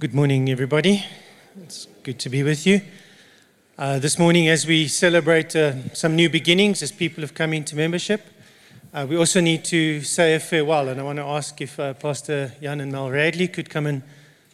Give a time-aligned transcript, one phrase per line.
[0.00, 1.04] Good morning, everybody.
[1.62, 2.80] It's good to be with you.
[3.76, 7.76] Uh, this morning, as we celebrate uh, some new beginnings as people have come into
[7.76, 8.22] membership,
[8.94, 10.88] uh, we also need to say a farewell.
[10.88, 14.00] And I want to ask if uh, Pastor Jan and Mel Radley could come and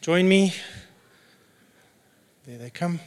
[0.00, 0.52] join me.
[2.44, 2.98] There they come.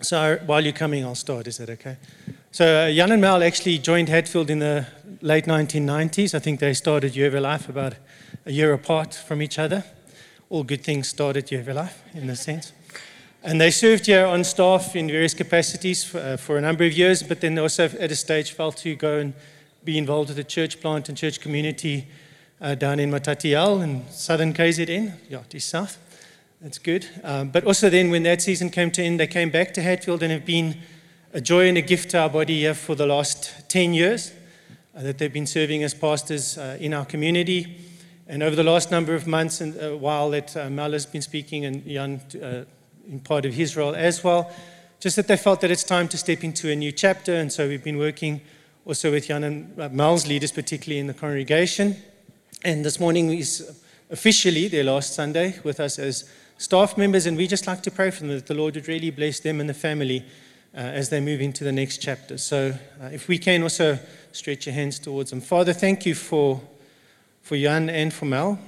[0.00, 1.48] So while you're coming, I'll start.
[1.48, 1.96] Is that okay?
[2.52, 4.86] So uh, Jan and Mel actually joined Hatfield in the
[5.20, 6.34] late 1990s.
[6.34, 7.94] I think they started You Have a Life about
[8.46, 9.84] a year apart from each other.
[10.50, 12.72] All good things start at You Have a Life, in a sense.
[13.42, 16.92] And they served here on staff in various capacities for, uh, for a number of
[16.92, 19.34] years, but then also at a stage felt to go and
[19.84, 22.06] be involved with the church plant and church community
[22.60, 25.98] uh, down in Matatiele in southern KZN, yeah, east south.
[26.60, 27.06] That's good.
[27.22, 30.24] Um, but also then, when that season came to end, they came back to Hatfield
[30.24, 30.76] and have been
[31.32, 34.32] a joy and a gift to our body here for the last 10 years
[34.96, 37.78] uh, that they've been serving as pastors uh, in our community.
[38.26, 41.22] And over the last number of months, and uh, while that uh, Mal has been
[41.22, 42.64] speaking and Jan uh,
[43.08, 44.50] in part of his role as well,
[44.98, 47.36] just that they felt that it's time to step into a new chapter.
[47.36, 48.40] And so we've been working
[48.84, 51.94] also with Jan and uh, Mal's leaders, particularly in the congregation.
[52.64, 56.28] And this morning is officially their last Sunday with us as
[56.58, 59.10] staff members, and we just like to pray for them that the Lord would really
[59.10, 60.24] bless them and the family
[60.74, 62.36] uh, as they move into the next chapter.
[62.36, 63.98] So, uh, if we can also
[64.32, 65.40] stretch your hands towards them.
[65.40, 66.60] Father, thank you for,
[67.42, 68.58] for Jan and for Mel.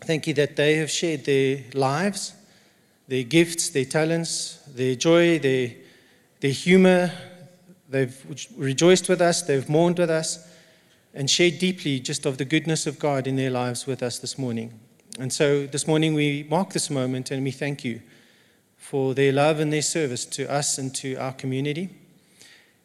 [0.00, 2.32] Thank you that they have shared their lives,
[3.06, 5.72] their gifts, their talents, their joy, their,
[6.40, 7.12] their humor.
[7.88, 10.48] They've rejoiced with us, they've mourned with us,
[11.12, 14.38] and shared deeply just of the goodness of God in their lives with us this
[14.38, 14.78] morning.
[15.18, 18.00] And so this morning we mark this moment and we thank you
[18.76, 21.90] for their love and their service to us and to our community.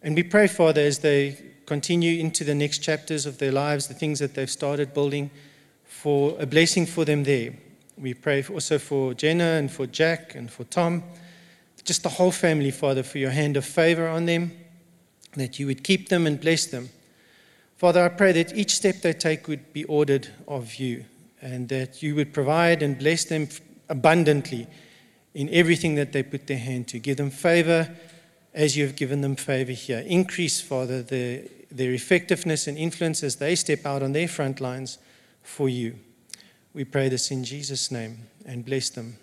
[0.02, 3.94] And we pray, Father, as they continue into the next chapters of their lives, the
[3.94, 5.30] things that they've started building,
[5.84, 7.54] for a blessing for them there.
[7.98, 11.04] We pray also for Jenna and for Jack and for Tom,
[11.84, 14.52] just the whole family, Father, for your hand of favor on them,
[15.36, 16.90] that you would keep them and bless them.
[17.78, 21.06] Father, I pray that each step they take would be ordered of you
[21.46, 23.48] and that you would provide and bless them
[23.88, 24.66] abundantly
[25.36, 26.98] in everything that they put their hand to.
[26.98, 27.96] Give them favor
[28.52, 30.00] as you have given them favor here.
[30.08, 34.98] Increase, Father, the, their effectiveness and influence as they step out on their front lines
[35.44, 35.96] for you.
[36.74, 39.18] We pray this in Jesus' name and bless them.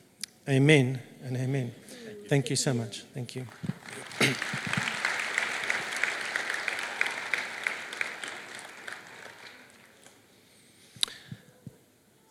[0.49, 1.75] Amen and amen.
[2.29, 3.03] Thank you so much.
[3.15, 3.47] Thank you.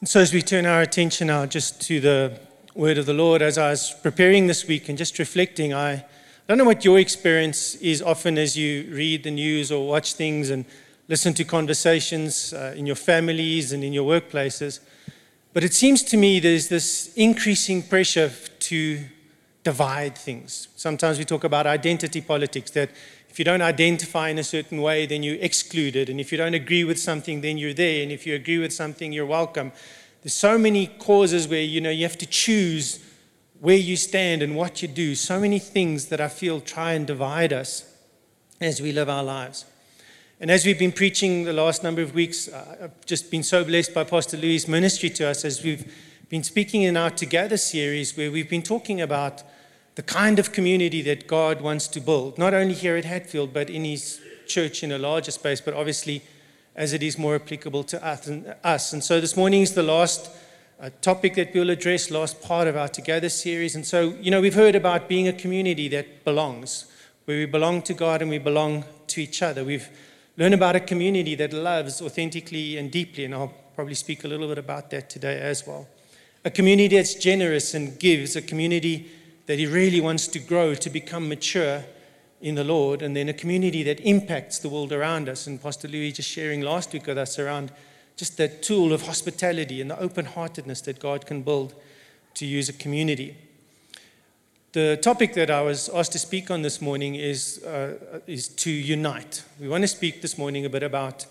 [0.01, 2.39] And so, as we turn our attention now just to the
[2.73, 6.03] word of the Lord, as I was preparing this week and just reflecting, I
[6.47, 10.49] don't know what your experience is often as you read the news or watch things
[10.49, 10.65] and
[11.07, 14.79] listen to conversations uh, in your families and in your workplaces,
[15.53, 19.03] but it seems to me there's this increasing pressure to
[19.63, 20.67] divide things.
[20.77, 22.89] Sometimes we talk about identity politics, that
[23.31, 26.09] if you don't identify in a certain way, then you're excluded.
[26.09, 28.03] And if you don't agree with something, then you're there.
[28.03, 29.71] And if you agree with something, you're welcome.
[30.21, 32.99] There's so many causes where you know you have to choose
[33.61, 35.15] where you stand and what you do.
[35.15, 37.85] So many things that I feel try and divide us
[38.59, 39.63] as we live our lives.
[40.41, 43.63] And as we've been preaching the last number of weeks, uh, I've just been so
[43.63, 45.89] blessed by Pastor Louis' ministry to us as we've
[46.27, 49.41] been speaking in our Togather series, where we've been talking about
[49.95, 53.69] the kind of community that God wants to build, not only here at Hatfield, but
[53.69, 56.21] in His church in a larger space, but obviously
[56.75, 58.93] as it is more applicable to us.
[58.93, 60.31] And so this morning is the last
[60.79, 63.75] uh, topic that we'll address, last part of our Togather series.
[63.75, 66.85] And so, you know, we've heard about being a community that belongs,
[67.25, 69.63] where we belong to God and we belong to each other.
[69.63, 69.89] We've
[70.37, 74.47] learned about a community that loves authentically and deeply, and I'll probably speak a little
[74.47, 75.87] bit about that today as well.
[76.45, 79.11] A community that's generous and gives, a community
[79.51, 81.83] that he really wants to grow to become mature
[82.39, 85.45] in the Lord, and then a community that impacts the world around us.
[85.45, 87.69] And Pastor Louis just sharing last week with us around
[88.15, 91.75] just that tool of hospitality and the open heartedness that God can build
[92.35, 93.35] to use a community.
[94.71, 98.71] The topic that I was asked to speak on this morning is, uh, is to
[98.71, 99.43] unite.
[99.59, 101.25] We want to speak this morning a bit about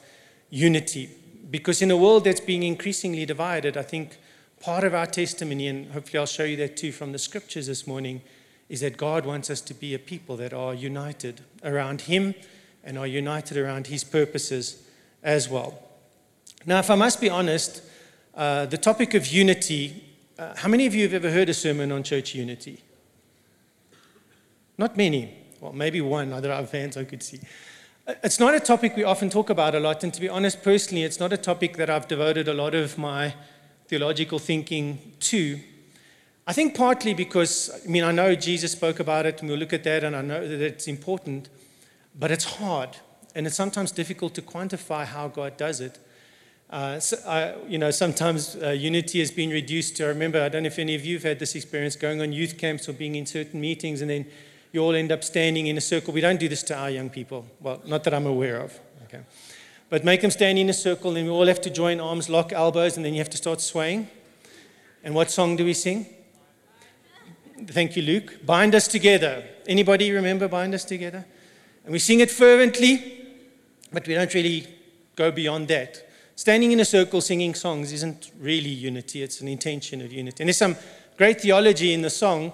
[0.50, 1.08] unity
[1.50, 4.18] because in a world that's being increasingly divided, I think
[4.60, 7.86] part of our testimony, and hopefully I'll show you that too from the scriptures this
[7.86, 8.20] morning,
[8.68, 12.34] is that God wants us to be a people that are united around Him
[12.84, 14.82] and are united around His purposes
[15.22, 15.82] as well.
[16.66, 17.82] Now, if I must be honest,
[18.34, 20.04] uh, the topic of unity,
[20.38, 22.82] uh, how many of you have ever heard a sermon on church unity?
[24.76, 25.34] Not many.
[25.60, 26.32] Well, maybe one.
[26.32, 27.40] Other have hands I could see.
[28.06, 30.62] Uh, it's not a topic we often talk about a lot, and to be honest,
[30.62, 33.34] personally, it's not a topic that I've devoted a lot of my
[33.90, 35.58] theological thinking too.
[36.46, 39.72] I think partly because, I mean, I know Jesus spoke about it, and we'll look
[39.72, 41.48] at that, and I know that it's important,
[42.16, 42.96] but it's hard,
[43.34, 45.98] and it's sometimes difficult to quantify how God does it.
[46.70, 50.48] Uh, so I, you know, sometimes uh, unity has been reduced to, I remember, I
[50.48, 52.92] don't know if any of you have had this experience, going on youth camps or
[52.92, 54.24] being in certain meetings, and then
[54.72, 56.14] you all end up standing in a circle.
[56.14, 57.44] We don't do this to our young people.
[57.60, 58.78] Well, not that I'm aware of.
[59.04, 59.22] Okay.
[59.90, 62.52] But make them stand in a circle, and we all have to join arms, lock
[62.52, 64.08] elbows, and then you have to start swaying.
[65.02, 66.06] And what song do we sing?
[67.66, 68.46] Thank you, Luke.
[68.46, 69.44] Bind us together.
[69.66, 71.26] Anybody remember bind us together?
[71.84, 73.26] And we sing it fervently,
[73.92, 74.68] but we don't really
[75.16, 76.08] go beyond that.
[76.36, 80.42] Standing in a circle singing songs isn't really unity, it's an intention of unity.
[80.42, 80.76] And there's some
[81.16, 82.52] great theology in the song.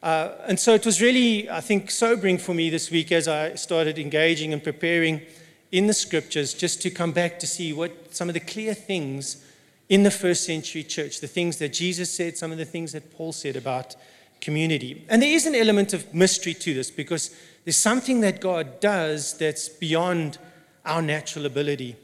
[0.00, 3.56] Uh, and so it was really, I think, sobering for me this week as I
[3.56, 5.22] started engaging and preparing
[5.72, 9.44] in the scriptures just to come back to see what some of the clear things
[9.88, 13.12] in the first century church, the things that Jesus said, some of the things that
[13.16, 13.96] Paul said about
[14.40, 15.04] community.
[15.08, 17.34] And there is an element of mystery to this because
[17.64, 20.38] there's something that God does that's beyond
[20.84, 21.96] our natural ability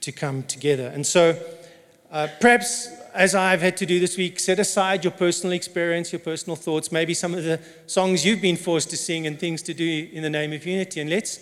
[0.00, 0.88] to come together.
[0.88, 1.38] And so,
[2.10, 6.18] uh, perhaps as I've had to do this week, set aside your personal experience, your
[6.18, 9.74] personal thoughts, maybe some of the songs you've been forced to sing and things to
[9.74, 11.38] do in the name of unity, and let's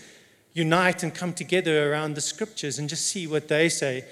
[0.55, 4.05] unite and come together around the scriptures and just see what they say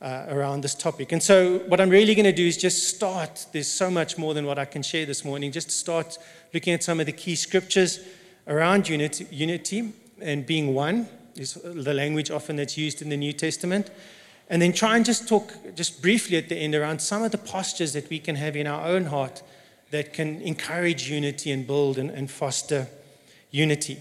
[0.00, 1.12] uh, around this topic.
[1.12, 3.46] And so, what I'm really going to do is just start.
[3.52, 5.52] There's so much more than what I can share this morning.
[5.52, 6.18] Just start
[6.52, 8.00] looking at some of the key scriptures
[8.46, 13.32] around unity, unity and being one is the language often that's used in the New
[13.32, 13.90] Testament.
[14.50, 17.38] And then try and just talk just briefly at the end around some of the
[17.38, 19.42] postures that we can have in our own heart
[19.90, 22.88] that can encourage unity and build and, and foster
[23.50, 23.98] unity.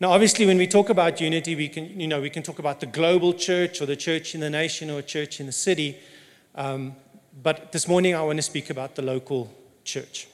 [0.00, 2.80] Now, obviously, when we talk about unity, we can, you know, we can talk about
[2.80, 5.98] the global church or the church in the nation or a church in the city.
[6.54, 6.96] Um,
[7.42, 9.54] but this morning, I want to speak about the local
[9.84, 10.26] church.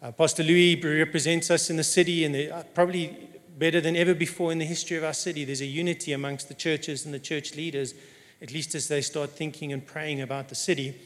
[0.00, 3.28] Uh, Pastor Louis represents us in the city, and uh, probably
[3.58, 6.54] better than ever before in the history of our city, there's a unity amongst the
[6.54, 7.92] churches and the church leaders,
[8.40, 10.98] at least as they start thinking and praying about the city.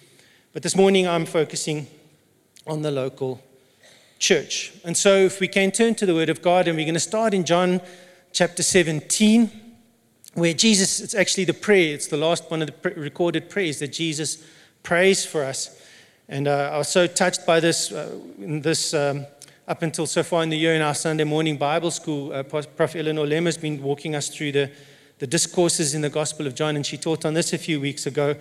[0.52, 1.88] But this morning, I'm focusing
[2.68, 3.42] on the local
[4.18, 4.72] church.
[4.84, 7.00] And so, if we can turn to the Word of God, and we're going to
[7.00, 7.80] start in John
[8.32, 9.50] chapter 17,
[10.34, 13.92] where Jesus, it's actually the prayer, it's the last one of the recorded prayers that
[13.92, 14.44] Jesus
[14.82, 15.82] prays for us.
[16.28, 19.26] And uh, I was so touched by this, uh, in this um,
[19.68, 22.32] up until so far in the year in our Sunday morning Bible school.
[22.32, 22.94] Uh, Prof.
[22.96, 24.70] Eleanor Lem has been walking us through the,
[25.18, 28.06] the discourses in the Gospel of John, and she taught on this a few weeks
[28.06, 28.36] ago.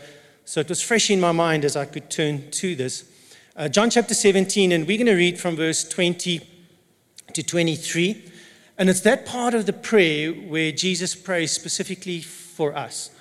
[0.45, 3.05] So it was fresh in my mind as I could turn to this.
[3.57, 6.41] Uh, John chapter 17, and we're going to read from verse 20
[7.31, 8.29] to 23.
[8.77, 13.11] And it's that part of the prayer where Jesus prays specifically for us.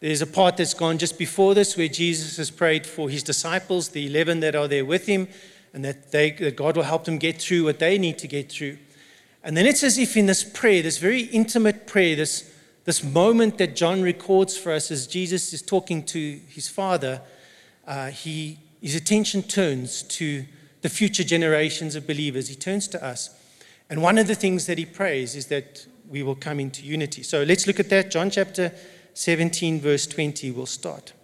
[0.00, 3.90] There's a part that's gone just before this where Jesus has prayed for his disciples,
[3.90, 5.28] the 11 that are there with him,
[5.72, 8.50] and that, they, that God will help them get through what they need to get
[8.50, 8.78] through.
[9.44, 12.52] And then it's as if in this prayer, this very intimate prayer, this,
[12.84, 17.20] this moment that John records for us as Jesus is talking to his Father,
[17.86, 20.44] uh, he his attention turns to
[20.82, 22.48] the future generations of believers.
[22.48, 23.34] He turns to us.
[23.88, 27.22] And one of the things that he prays is that we will come into unity.
[27.22, 28.10] So let's look at that.
[28.10, 28.74] John chapter
[29.14, 31.14] 17, verse 20, we'll start.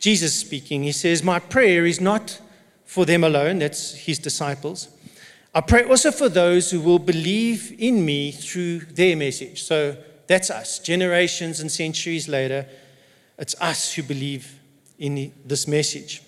[0.00, 2.38] Jesus speaking, he says, My prayer is not
[2.84, 4.88] for them alone, that's his disciples.
[5.54, 9.62] I pray also for those who will believe in me through their message.
[9.62, 9.96] So
[10.26, 10.78] that's us.
[10.78, 12.66] Generations and centuries later,
[13.38, 14.58] it's us who believe
[14.98, 16.20] in this message.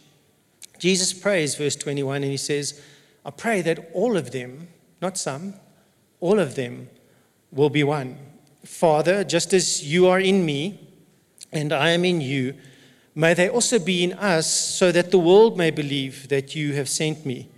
[0.78, 2.83] Jesus prays, verse 21, and he says,
[3.25, 4.69] I pray that all of them,
[5.00, 5.54] not some,
[6.21, 6.88] all of them
[7.52, 8.19] will be one.
[8.64, 10.81] Father, just as you are in me
[11.52, 12.54] and I am in you,
[13.14, 16.88] may they also be in us, so that the world may believe that you have
[16.88, 17.49] sent me.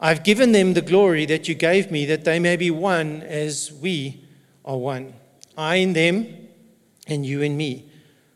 [0.00, 3.72] I've given them the glory that you gave me, that they may be one as
[3.72, 4.24] we
[4.64, 5.14] are one.
[5.56, 6.26] I in them
[7.06, 7.86] and you in me,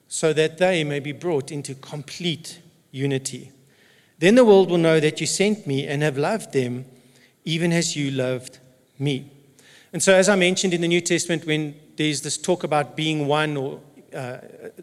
[0.07, 2.61] so that they may be brought into complete
[2.91, 3.53] unity.
[4.19, 6.85] Then the world will know that you sent me and have loved them,
[7.45, 8.59] even as you loved
[8.99, 9.31] me.
[9.93, 13.27] And so, as I mentioned in the New Testament, when there's this talk about being
[13.27, 13.81] one, or
[14.15, 14.39] uh,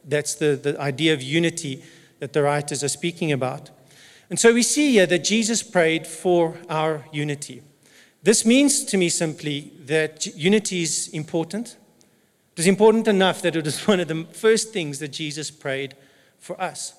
[0.05, 1.83] that's the, the idea of unity
[2.19, 3.69] that the writers are speaking about.
[4.29, 7.61] And so we see here that Jesus prayed for our unity.
[8.23, 11.77] This means to me simply that unity is important.
[12.53, 15.95] It is important enough that it was one of the first things that Jesus prayed
[16.39, 16.93] for us.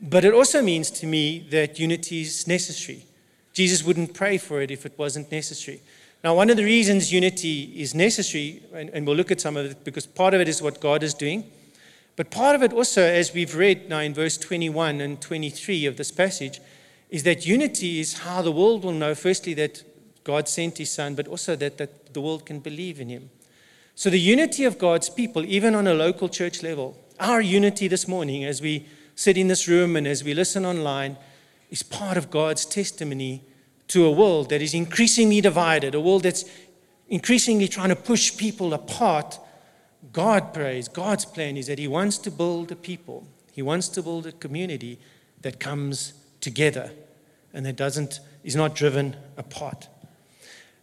[0.00, 3.04] But it also means to me that unity is necessary.
[3.52, 5.80] Jesus wouldn't pray for it if it wasn't necessary.
[6.22, 9.66] Now, one of the reasons unity is necessary, and, and, we'll look at some of
[9.66, 11.44] it because part of it is what God is doing,
[12.16, 15.98] But part of it also, as we've read now in verse 21 and 23 of
[15.98, 16.60] this passage,
[17.10, 19.84] is that unity is how the world will know, firstly, that
[20.24, 23.30] God sent his son, but also that, that the world can believe in him.
[23.94, 28.08] So, the unity of God's people, even on a local church level, our unity this
[28.08, 28.86] morning as we
[29.16, 31.16] sit in this room and as we listen online,
[31.70, 33.42] is part of God's testimony
[33.88, 36.44] to a world that is increasingly divided, a world that's
[37.08, 39.38] increasingly trying to push people apart.
[40.12, 44.02] God prays, God's plan is that He wants to build a people, He wants to
[44.02, 45.00] build a community
[45.40, 46.92] that comes together
[47.52, 49.88] and that doesn't, is not driven apart.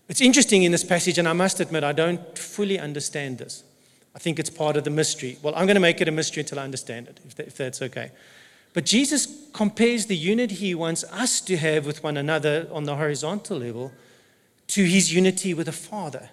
[0.09, 3.63] It's interesting in this passage, and I must admit, I don't fully understand this.
[4.15, 5.37] I think it's part of the mystery.
[5.41, 7.57] Well, I'm going to make it a mystery until I understand it, if, that, if
[7.57, 8.11] that's okay.
[8.73, 12.95] But Jesus compares the unity he wants us to have with one another on the
[12.95, 13.91] horizontal level
[14.67, 16.29] to his unity with the Father,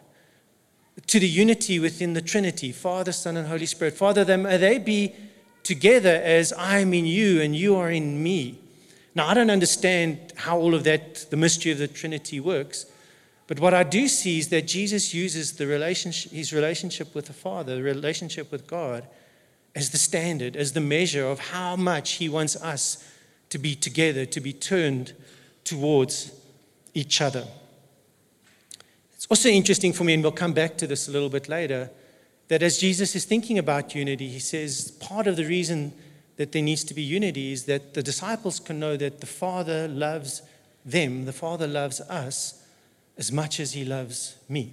[1.06, 3.94] to the unity within the Trinity Father, Son, and Holy Spirit.
[3.94, 5.14] Father, may uh, they be
[5.62, 8.58] together as I am in you and you are in me.
[9.14, 12.87] Now, I don't understand how all of that, the mystery of the Trinity, works.
[13.50, 17.33] But what I do see is that Jesus uses the relationship, his relationship with the
[17.33, 19.09] Father, the relationship with God,
[19.75, 23.04] as the standard, as the measure of how much He wants us
[23.49, 25.14] to be together, to be turned
[25.64, 26.30] towards
[26.95, 27.45] each other.
[29.16, 31.90] It's also interesting for me, and we'll come back to this a little bit later,
[32.47, 35.92] that as Jesus is thinking about unity, He says part of the reason
[36.37, 39.88] that there needs to be unity is that the disciples can know that the Father
[39.88, 40.42] loves
[40.85, 42.60] them, the Father loves us
[43.20, 44.72] as much as He loves me.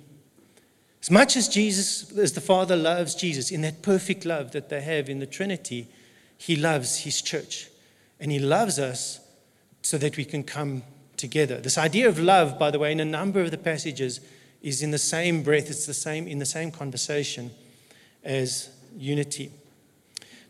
[1.01, 4.81] As much as Jesus, as the Father loves Jesus in that perfect love that they
[4.81, 5.89] have in the Trinity,
[6.37, 7.69] He loves His church.
[8.19, 9.19] And He loves us
[9.81, 10.83] so that we can come
[11.17, 11.59] together.
[11.59, 14.21] This idea of love, by the way, in a number of the passages,
[14.61, 17.51] is in the same breath, it's the same in the same conversation
[18.23, 19.51] as unity.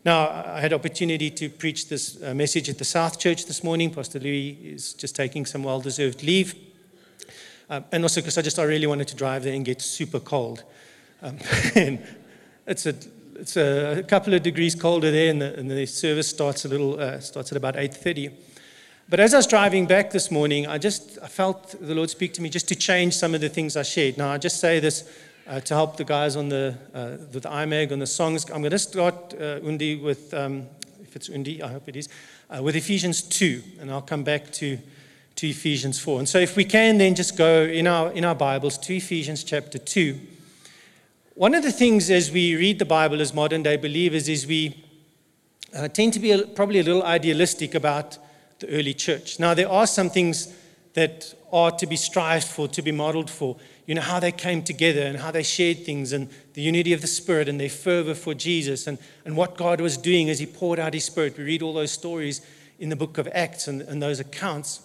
[0.04, 3.90] Now, I had opportunity to preach this uh, message at the South Church this morning.
[3.90, 6.54] Pastor Louis is just taking some well-deserved leave.
[7.70, 10.20] Um, and also because I just I really wanted to drive there and get super
[10.20, 10.64] cold.
[11.22, 11.38] Um,
[11.74, 12.04] and
[12.66, 12.94] it's a
[13.34, 16.98] it's a couple of degrees colder there, and the, and the service starts a little
[16.98, 18.32] uh, starts at about 8:30.
[19.10, 22.34] But as I was driving back this morning, I just I felt the Lord speak
[22.34, 24.18] to me just to change some of the things I shared.
[24.18, 25.08] Now I just say this
[25.46, 28.44] uh, to help the guys on the uh, the IMAG on the songs.
[28.50, 30.66] I'm going to start uh, Undi with um,
[31.02, 32.08] if it's Undi, I hope it is,
[32.50, 34.78] uh, with Ephesians 2, and I'll come back to
[35.38, 36.18] to Ephesians 4.
[36.18, 39.44] And so, if we can then just go in our, in our Bibles to Ephesians
[39.44, 40.18] chapter 2.
[41.34, 44.84] One of the things as we read the Bible as modern day believers is we
[45.76, 48.18] uh, tend to be a, probably a little idealistic about
[48.58, 49.38] the early church.
[49.38, 50.52] Now, there are some things
[50.94, 53.56] that are to be strived for, to be modeled for.
[53.86, 57.00] You know, how they came together and how they shared things and the unity of
[57.00, 60.46] the Spirit and their fervor for Jesus and, and what God was doing as He
[60.46, 61.38] poured out His Spirit.
[61.38, 62.44] We read all those stories
[62.80, 64.82] in the book of Acts and, and those accounts.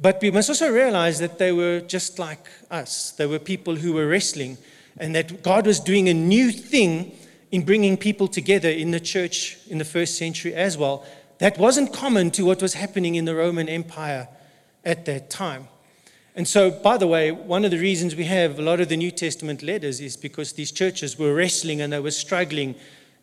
[0.00, 3.12] But we must also realize that they were just like us.
[3.12, 4.58] They were people who were wrestling,
[4.98, 7.16] and that God was doing a new thing
[7.50, 11.04] in bringing people together in the church in the first century as well.
[11.38, 14.28] That wasn't common to what was happening in the Roman Empire
[14.84, 15.68] at that time.
[16.34, 18.96] And so, by the way, one of the reasons we have a lot of the
[18.96, 22.74] New Testament letters is because these churches were wrestling and they were struggling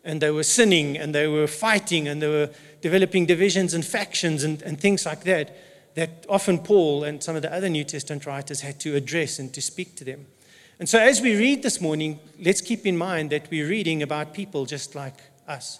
[0.04, 2.50] and they were sinning and they were fighting and they were
[2.80, 5.56] developing divisions and factions and, and things like that
[5.94, 9.52] that often Paul and some of the other New Testament writers had to address and
[9.54, 10.26] to speak to them.
[10.78, 14.34] And so, as we read this morning, let's keep in mind that we're reading about
[14.34, 15.14] people just like
[15.46, 15.78] us.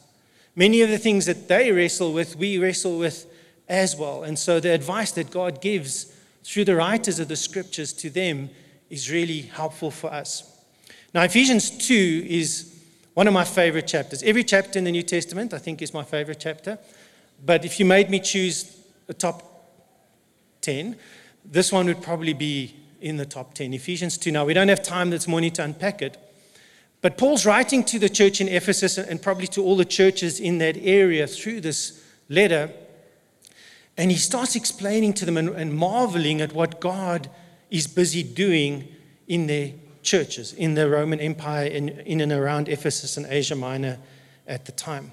[0.55, 3.27] Many of the things that they wrestle with, we wrestle with
[3.69, 4.23] as well.
[4.23, 8.51] And so, the advice that God gives through the writers of the scriptures to them
[8.89, 10.51] is really helpful for us.
[11.13, 12.71] Now, Ephesians 2 is
[13.15, 14.23] one of my favorite chapters.
[14.23, 16.79] Every chapter in the New Testament, I think, is my favorite chapter.
[17.45, 18.77] But if you made me choose
[19.09, 19.54] a top
[20.65, 20.97] 10.
[21.45, 24.33] This one would probably be in the top 10, Ephesians 2.
[24.33, 26.17] Now, we don't have time this morning to unpack it,
[27.03, 30.57] but Paul's writing to the church in Ephesus and probably to all the churches in
[30.59, 32.71] that area through this letter.
[33.99, 37.29] And he starts explaining to them and, and marveling at what God
[37.71, 38.89] is busy doing
[39.29, 43.99] in their churches, in the Roman Empire, in, in and around Ephesus and Asia Minor
[44.47, 45.13] at the time.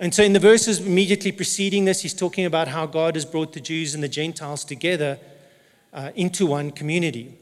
[0.00, 3.52] And so, in the verses immediately preceding this, he's talking about how God has brought
[3.52, 5.18] the Jews and the Gentiles together
[5.92, 7.36] uh, into one community.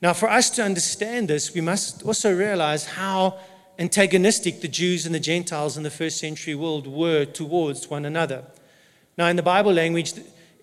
[0.00, 3.38] Now, for us to understand this, we must also realize how
[3.78, 8.44] antagonistic the Jews and the Gentiles in the first century world were towards one another.
[9.18, 10.12] Now, in the Bible language,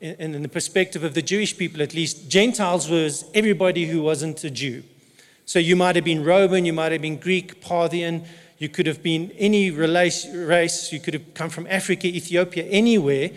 [0.01, 4.43] and in the perspective of the Jewish people at least, Gentiles was everybody who wasn't
[4.43, 4.83] a Jew.
[5.45, 8.25] So you might have been Roman, you might have been Greek, Parthian,
[8.57, 13.29] You could have been any race, you could have come from Africa, Ethiopia, anywhere,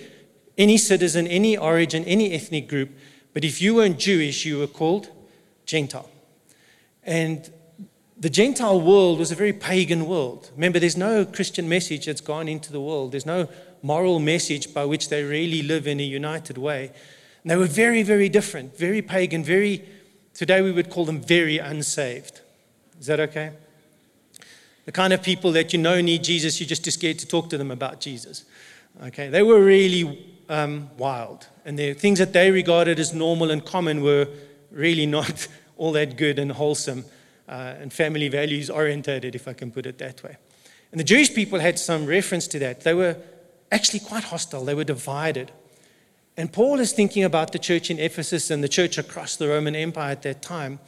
[0.56, 2.90] any citizen, any origin, any ethnic group.
[3.32, 5.08] But if you weren't Jewish, you were called
[5.66, 6.10] Gentile.
[7.04, 7.50] And
[8.18, 10.50] the Gentile world was a very pagan world.
[10.54, 13.48] Remember, there's no Christian message that's gone into the world, there's no
[13.82, 16.92] moral message by which they really live in a united way.
[17.42, 19.86] And they were very, very different, very pagan, very,
[20.34, 22.40] today we would call them very unsaved.
[22.98, 23.52] Is that okay?
[24.90, 27.48] The kind of people that you know need Jesus, you're just too scared to talk
[27.50, 28.44] to them about Jesus.
[29.04, 33.64] Okay, they were really um, wild, and the things that they regarded as normal and
[33.64, 34.26] common were
[34.72, 37.04] really not all that good and wholesome
[37.48, 40.36] uh, and family values orientated, if I can put it that way.
[40.90, 42.80] And the Jewish people had some reference to that.
[42.80, 43.16] They were
[43.70, 45.52] actually quite hostile, they were divided.
[46.36, 49.76] And Paul is thinking about the church in Ephesus and the church across the Roman
[49.76, 50.80] Empire at that time.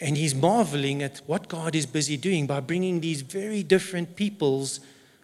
[0.00, 4.80] And he's marveling at what God is busy doing by bringing these very different peoples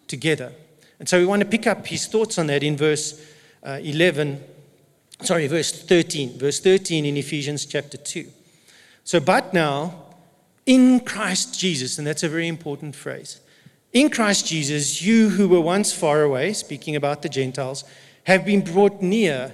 [0.06, 0.52] together.
[0.98, 3.20] And so we want to pick up his thoughts on that in verse
[3.62, 4.42] uh, 11,
[5.22, 8.30] sorry, verse 13, verse 13 in Ephesians chapter 2.
[9.04, 10.04] So, but now,
[10.66, 13.40] in Christ Jesus, and that's a very important phrase.
[13.92, 17.84] In Christ Jesus, you who were once far away, speaking about the Gentiles,
[18.24, 19.52] have been brought near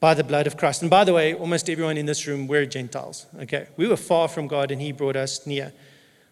[0.00, 0.82] by the blood of Christ.
[0.82, 3.26] And by the way, almost everyone in this room, we're Gentiles.
[3.40, 3.66] Okay.
[3.76, 5.72] We were far from God and He brought us near.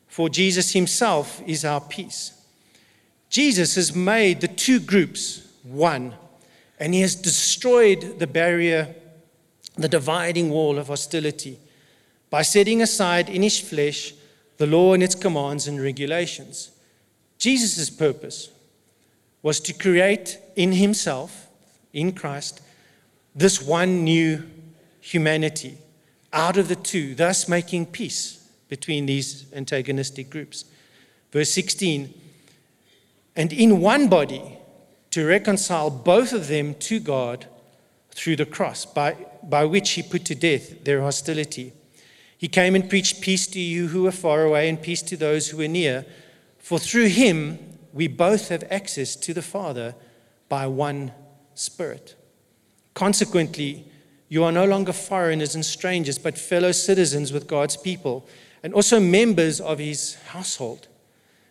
[0.07, 2.33] For Jesus Himself is our peace.
[3.31, 6.15] Jesus has made the two groups one,
[6.79, 8.95] and He has destroyed the barrier,
[9.77, 11.59] the dividing wall of hostility
[12.31, 14.15] by setting aside in His flesh
[14.57, 16.71] the law and its commands and regulations.
[17.39, 18.51] Jesus' purpose
[19.43, 21.49] was to create in Himself
[21.93, 22.61] in Christ,
[23.35, 24.43] this one new
[25.01, 25.79] humanity
[26.33, 30.65] out of the two, thus making peace between these antagonistic groups.
[31.33, 32.13] Verse 16,
[33.37, 34.59] and in one body
[35.11, 37.47] to reconcile both of them to God
[38.11, 41.73] through the cross, by, by which he put to death their hostility.
[42.37, 45.49] He came and preached peace to you who were far away and peace to those
[45.49, 46.05] who were near.
[46.59, 47.59] For through him
[47.93, 49.95] we both have access to the Father
[50.49, 51.13] by one
[51.55, 52.17] Spirit.
[52.95, 53.85] Consequently,
[54.29, 58.27] you are no longer foreigners and strangers, but fellow citizens with God's people
[58.63, 60.89] and also members of his household.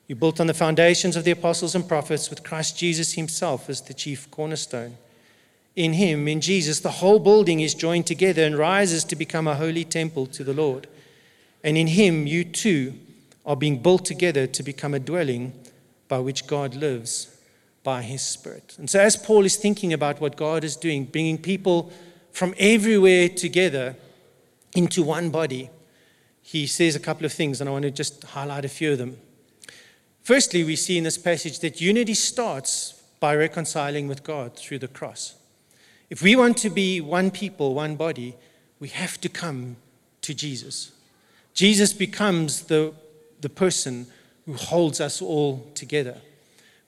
[0.08, 3.82] You built on the foundations of the apostles and prophets with Christ Jesus himself as
[3.82, 4.98] the chief cornerstone.
[5.76, 9.56] In him, in Jesus, the whole building is joined together and rises to become a
[9.56, 10.88] holy temple to the Lord.
[11.64, 12.94] And in him, you too
[13.46, 15.54] are being built together to become a dwelling
[16.08, 17.33] by which God lives
[17.84, 18.76] by his Spirit.
[18.78, 21.91] And so, as Paul is thinking about what God is doing, bringing people
[22.32, 23.96] from everywhere together
[24.76, 25.69] into one body,
[26.41, 28.98] he says a couple of things, and I want to just highlight a few of
[28.98, 29.17] them.
[30.22, 34.88] Firstly, we see in this passage that unity starts by reconciling with God through the
[34.88, 35.36] cross.
[36.10, 38.36] If we want to be one people, one body,
[38.80, 39.78] we have to come
[40.22, 40.91] to Jesus.
[41.54, 42.93] Jesus becomes the,
[43.41, 44.08] the person
[44.46, 46.17] who holds us all together.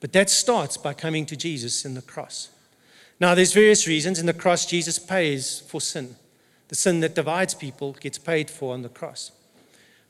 [0.05, 2.49] But that starts by coming to Jesus in the cross.
[3.19, 4.19] Now, there's various reasons.
[4.19, 6.15] In the cross, Jesus pays for sin.
[6.67, 9.31] The sin that divides people gets paid for on the cross.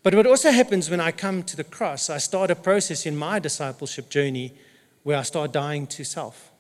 [0.04, 3.16] But what also happens when I come to the cross, I start a process in
[3.16, 4.54] my discipleship journey
[5.04, 6.52] where I start dying to self.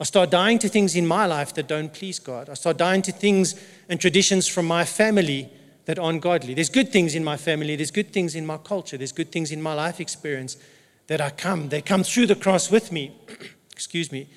[0.00, 2.48] I start dying to things in my life that don't please God.
[2.48, 3.54] I start dying to things
[3.88, 5.50] and traditions from my family
[5.84, 6.52] that aren't godly.
[6.52, 9.52] There's good things in my family, there's good things in my culture, there's good things
[9.52, 10.56] in my life experience
[11.06, 11.68] that I come.
[11.68, 13.16] They come through the cross with me,
[13.72, 14.28] excuse me,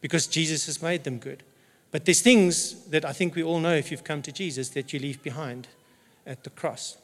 [0.00, 1.42] because Jesus has made them good.
[1.90, 4.92] But there's things that I think we all know if you've come to Jesus that
[4.92, 5.68] you leave behind
[6.26, 6.98] at the cross.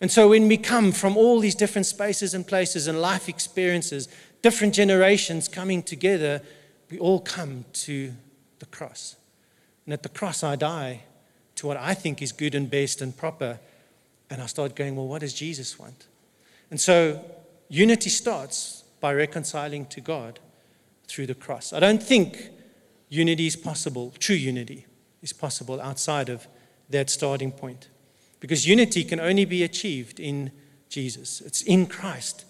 [0.00, 4.08] And so when we come from all these different spaces and places and life experiences,
[4.42, 6.42] different generations coming together,
[6.90, 8.12] we all come to
[8.58, 9.16] the cross.
[9.84, 11.02] And at the cross, I die
[11.56, 13.60] to what I think is good and best and proper.
[14.30, 16.06] And I start going, well, what does Jesus want?
[16.70, 17.24] And so
[17.68, 20.40] Unity starts by reconciling to God
[21.06, 21.72] through the cross.
[21.72, 22.50] I don't think
[23.08, 24.86] unity is possible, true unity
[25.22, 26.46] is possible outside of
[26.90, 27.88] that starting point.
[28.40, 30.52] Because unity can only be achieved in
[30.88, 31.40] Jesus.
[31.40, 32.44] It's in Christ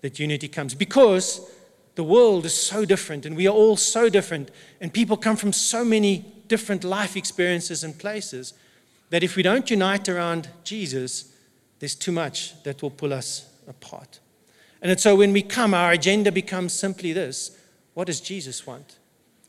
[0.00, 0.74] that unity comes.
[0.74, 1.50] Because
[1.94, 5.52] the world is so different and we are all so different, and people come from
[5.52, 8.54] so many different life experiences and places
[9.10, 11.32] that if we don't unite around Jesus,
[11.78, 14.20] there's too much that will pull us apart.
[14.82, 17.56] And so when we come, our agenda becomes simply this
[17.94, 18.98] What does Jesus want?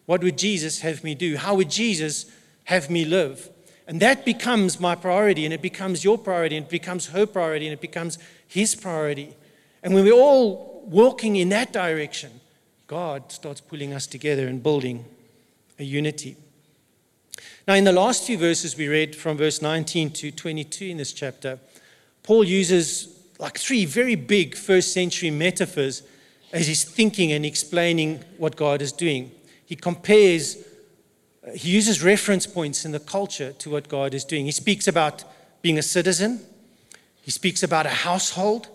[0.06, 1.38] What would Jesus have me do?
[1.38, 2.26] How would Jesus
[2.66, 3.50] have me live?
[3.88, 7.68] And that becomes my priority, and it becomes your priority, and it becomes her priority,
[7.68, 8.18] and it becomes
[8.48, 9.36] his priority.
[9.82, 12.40] And when we're all walking in that direction,
[12.88, 15.04] God starts pulling us together and building
[15.80, 16.38] a unity.
[17.68, 21.12] Now, in the last few verses we read from verse 19 to 22 in this
[21.12, 21.60] chapter,
[22.22, 26.04] Paul uses like three very big first century metaphors
[26.52, 29.32] as he's thinking and explaining what God is doing.
[29.66, 30.58] He compares,
[31.46, 34.46] uh, he uses reference points in the culture to what God is doing.
[34.46, 35.24] He speaks about
[35.62, 36.42] being a citizen,
[37.22, 38.68] he speaks about a household,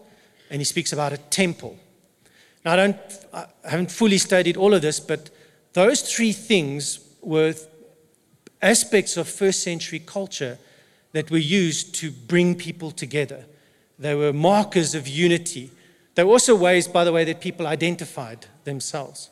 [0.51, 1.79] and he speaks about a temple.
[2.65, 2.97] Now, I, don't,
[3.33, 5.31] I haven't fully studied all of this, but
[5.75, 7.55] those three things were
[8.61, 10.59] aspects of first century culture
[11.13, 13.45] that were used to bring people together.
[13.99, 15.71] They were markers of unity.
[16.15, 19.31] They were also ways, by the way, that people identified themselves.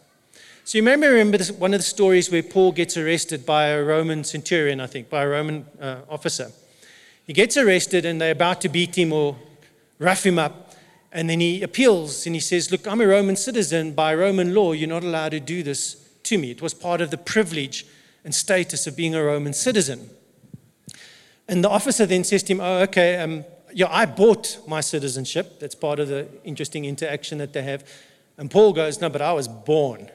[0.65, 3.85] So you may remember this, one of the stories where Paul gets arrested by a
[3.85, 6.51] Roman centurion, I think, by a Roman uh, officer.
[7.27, 9.37] He gets arrested and they're about to beat him or
[9.99, 10.75] rough him up.
[11.13, 13.93] And then he appeals and he says, Look, I'm a Roman citizen.
[13.93, 16.51] By Roman law, you're not allowed to do this to me.
[16.51, 17.87] It was part of the privilege
[18.25, 20.11] and status of being a Roman citizen.
[21.49, 23.45] And the officer then says to him, Oh, okay, um,
[23.77, 25.61] yeah, I bought my citizenship.
[25.61, 27.87] That's part of the interesting interaction that they have.
[28.39, 30.11] And Paul goes, No, but I was born.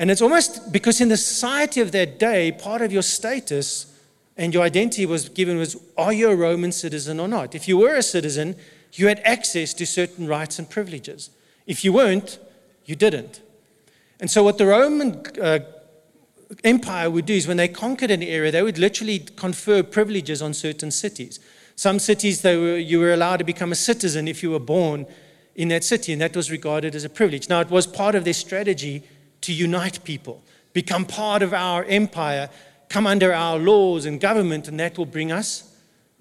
[0.00, 3.96] And it's almost because in the society of that day, part of your status
[4.36, 7.54] and your identity was given was, Are you a Roman citizen or not?
[7.54, 8.56] If you were a citizen,
[8.94, 11.30] you had access to certain rights and privileges.
[11.68, 12.40] If you weren't,
[12.84, 13.42] you didn't.
[14.18, 15.60] And so, what the Roman uh,
[16.64, 20.52] Empire would do is when they conquered an area, they would literally confer privileges on
[20.52, 21.38] certain cities.
[21.76, 25.06] Some cities, they were, you were allowed to become a citizen if you were born
[25.54, 27.48] in that city, and that was regarded as a privilege.
[27.48, 29.02] Now, it was part of their strategy
[29.42, 32.48] to unite people, become part of our empire,
[32.88, 35.74] come under our laws and government, and that will bring us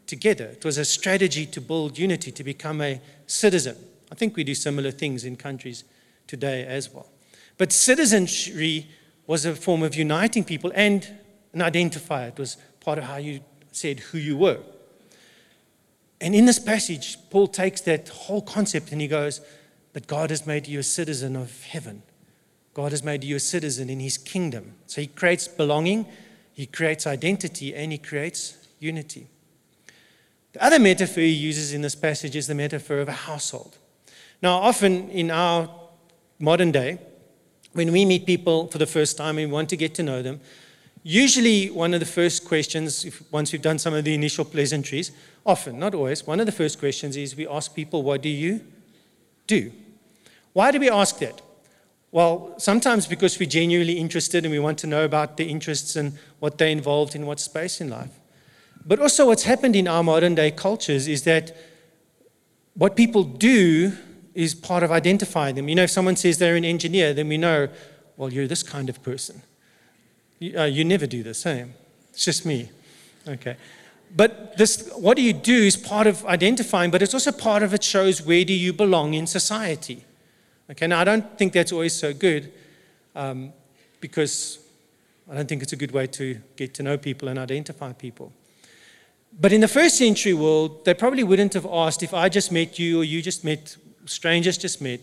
[0.07, 0.45] together.
[0.45, 3.77] It was a strategy to build unity, to become a citizen.
[4.11, 5.85] I think we do similar things in countries
[6.27, 7.09] today as well.
[7.57, 8.87] But citizenry
[9.25, 11.07] was a form of uniting people and
[11.53, 12.29] an identifier.
[12.29, 13.39] It was part of how you
[13.71, 14.59] said who you were.
[16.21, 19.41] And in this passage, Paul takes that whole concept and he goes,
[19.93, 22.03] But God has made you a citizen of heaven.
[22.73, 24.73] God has made you a citizen in his kingdom.
[24.85, 26.05] So he creates belonging,
[26.53, 29.27] he creates identity, and he creates unity.
[30.53, 33.77] The other metaphor he uses in this passage is the metaphor of a household.
[34.41, 35.69] Now, often in our
[36.39, 36.99] modern day,
[37.73, 40.21] when we meet people for the first time and we want to get to know
[40.21, 40.39] them,
[41.05, 45.11] usually one of the first questions, if, once we've done some of the initial pleasantries,
[45.45, 48.61] often, not always, one of the first questions is we ask people, What do you
[49.45, 49.71] do?
[50.53, 51.41] Why do we ask that?
[52.11, 56.17] Well, sometimes because we're genuinely interested and we want to know about their interests and
[56.39, 58.19] what they're involved in, what space in life.
[58.83, 61.55] But also, what's happened in our modern day cultures is that
[62.73, 63.93] what people do
[64.33, 65.69] is part of identifying them.
[65.69, 67.67] You know, if someone says they're an engineer, then we know,
[68.17, 69.41] well, you're this kind of person.
[70.39, 71.73] You, uh, you never do the same.
[72.11, 72.69] It's just me.
[73.27, 73.55] Okay.
[74.15, 77.73] But this, what do you do is part of identifying, but it's also part of
[77.73, 80.05] it shows where do you belong in society.
[80.71, 82.51] Okay, now I don't think that's always so good
[83.15, 83.51] um,
[83.99, 84.59] because
[85.29, 88.31] I don't think it's a good way to get to know people and identify people.
[89.37, 92.79] But in the first century world, they probably wouldn't have asked if I just met
[92.79, 95.01] you or you just met strangers just met,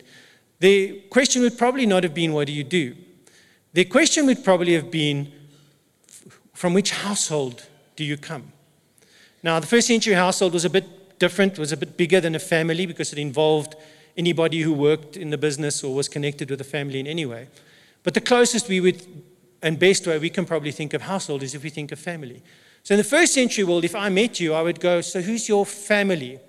[0.60, 2.94] the question would probably not have been, What do you do?
[3.72, 5.32] The question would probably have been,
[6.52, 8.52] From which household do you come?
[9.42, 12.38] Now, the first century household was a bit different, was a bit bigger than a
[12.38, 13.74] family because it involved
[14.16, 17.48] anybody who worked in the business or was connected with the family in any way.
[18.02, 19.02] But the closest we would
[19.62, 22.42] and best way we can probably think of household is if we think of family.
[22.82, 25.48] So in the first century world, if I met you, I would go, So who's
[25.48, 26.40] your family?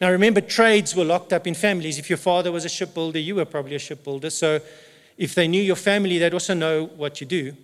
[0.00, 1.98] Now, remember, trades were locked up in families.
[1.98, 4.30] If your father was a shipbuilder, you were probably a shipbuilder.
[4.30, 4.60] So,
[5.16, 7.54] if they knew your family, they'd also know what you do.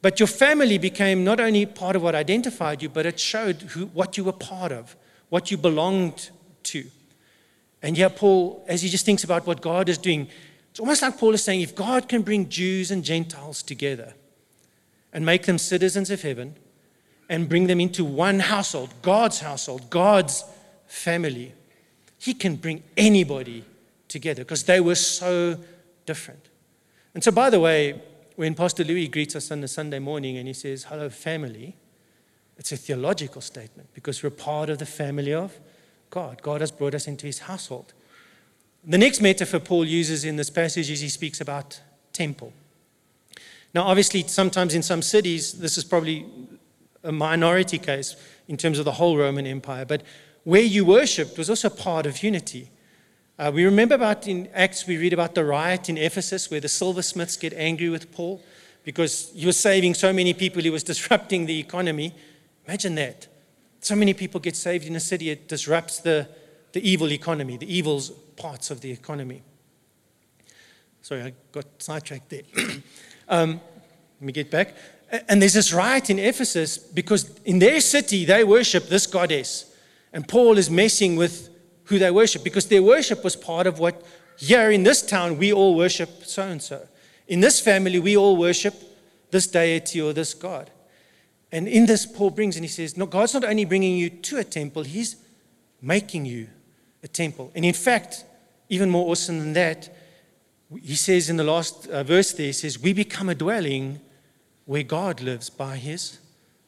[0.00, 3.86] But your family became not only part of what identified you, but it showed who,
[3.86, 4.96] what you were part of,
[5.28, 6.30] what you belonged
[6.64, 6.84] to.
[7.82, 10.28] And here, Paul, as he just thinks about what God is doing,
[10.70, 14.14] it's almost like Paul is saying if God can bring Jews and Gentiles together
[15.12, 16.56] and make them citizens of heaven
[17.28, 20.44] and bring them into one household, God's household, God's
[20.86, 21.52] family,
[22.18, 23.64] he can bring anybody
[24.08, 25.56] together because they were so
[26.06, 26.48] different.
[27.18, 28.00] And so, by the way,
[28.36, 31.74] when Pastor Louis greets us on the Sunday morning and he says, Hello, family,
[32.56, 35.58] it's a theological statement because we're part of the family of
[36.10, 36.40] God.
[36.42, 37.92] God has brought us into his household.
[38.84, 41.80] The next metaphor Paul uses in this passage is he speaks about
[42.12, 42.52] temple.
[43.74, 46.24] Now, obviously, sometimes in some cities, this is probably
[47.02, 48.14] a minority case
[48.46, 50.04] in terms of the whole Roman Empire, but
[50.44, 52.70] where you worshipped was also part of unity.
[53.38, 56.68] Uh, we remember about in Acts, we read about the riot in Ephesus where the
[56.68, 58.42] silversmiths get angry with Paul
[58.82, 62.12] because he was saving so many people, he was disrupting the economy.
[62.66, 63.28] Imagine that.
[63.80, 66.28] So many people get saved in a city, it disrupts the,
[66.72, 68.02] the evil economy, the evil
[68.36, 69.42] parts of the economy.
[71.02, 72.42] Sorry, I got sidetracked there.
[73.28, 73.60] um,
[74.20, 74.74] let me get back.
[75.28, 79.72] And there's this riot in Ephesus because in their city they worship this goddess.
[80.12, 81.50] And Paul is messing with
[81.88, 84.02] who they worship because their worship was part of what
[84.38, 86.86] here in this town we all worship so and so.
[87.26, 88.74] In this family we all worship
[89.30, 90.70] this deity or this God.
[91.50, 94.38] And in this, Paul brings and he says, No, God's not only bringing you to
[94.38, 95.16] a temple, He's
[95.80, 96.48] making you
[97.02, 97.50] a temple.
[97.54, 98.24] And in fact,
[98.68, 99.94] even more awesome than that,
[100.82, 104.00] he says in the last uh, verse there, he says, We become a dwelling
[104.66, 106.18] where God lives by His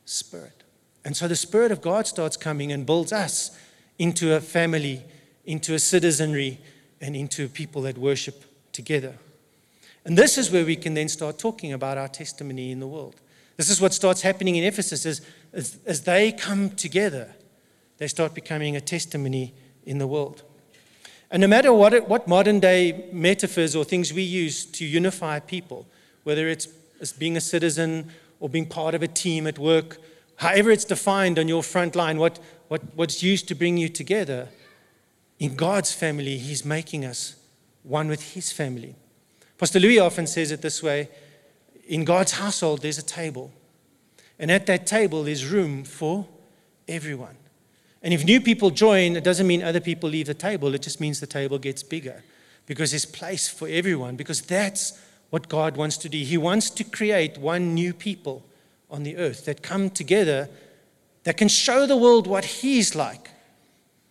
[0.07, 0.65] Spirit.
[1.05, 3.51] And so the Spirit of God starts coming and builds us
[4.01, 5.03] into a family,
[5.45, 6.59] into a citizenry,
[7.03, 9.15] and into people that worship together.
[10.07, 13.17] And this is where we can then start talking about our testimony in the world.
[13.59, 15.21] This is what starts happening in Ephesus as,
[15.53, 17.35] as, as they come together,
[17.99, 19.53] they start becoming a testimony
[19.85, 20.45] in the world.
[21.31, 25.87] And no matter what, what modern day metaphors or things we use to unify people,
[26.25, 26.69] whether it's
[27.03, 28.11] as being a citizen
[28.41, 29.99] or being part of a team at work,
[30.37, 32.39] however it's defined on your front line, what,
[32.71, 34.49] what, what's used to bring you together,
[35.41, 37.35] in God's family, He's making us
[37.83, 38.95] one with His family.
[39.59, 41.09] Pastor Louis often says it this way
[41.89, 43.51] in God's household, there's a table.
[44.39, 46.29] And at that table, there's room for
[46.87, 47.35] everyone.
[48.05, 51.01] And if new people join, it doesn't mean other people leave the table, it just
[51.01, 52.23] means the table gets bigger
[52.67, 54.97] because there's place for everyone, because that's
[55.31, 56.19] what God wants to do.
[56.19, 58.45] He wants to create one new people
[58.89, 60.49] on the earth that come together
[61.25, 63.31] that can show the world what He's like,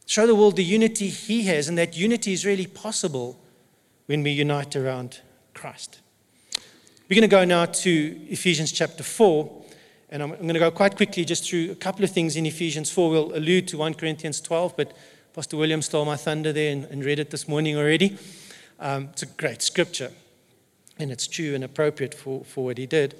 [0.06, 3.39] show the world the unity He has, and that unity is really possible
[4.06, 5.22] when we unite around
[5.54, 6.00] Christ.
[7.10, 9.63] We're going to go now to Ephesians chapter 4,
[10.10, 12.91] and I'm, going to go quite quickly just through a couple of things in Ephesians
[12.91, 13.10] 4.
[13.10, 14.95] We'll allude to 1 Corinthians 12, but
[15.34, 18.17] Pastor William stole my thunder there and, and read it this morning already.
[18.80, 20.12] Um, it's a great scripture
[21.00, 23.15] and it's true and appropriate for, for what he did.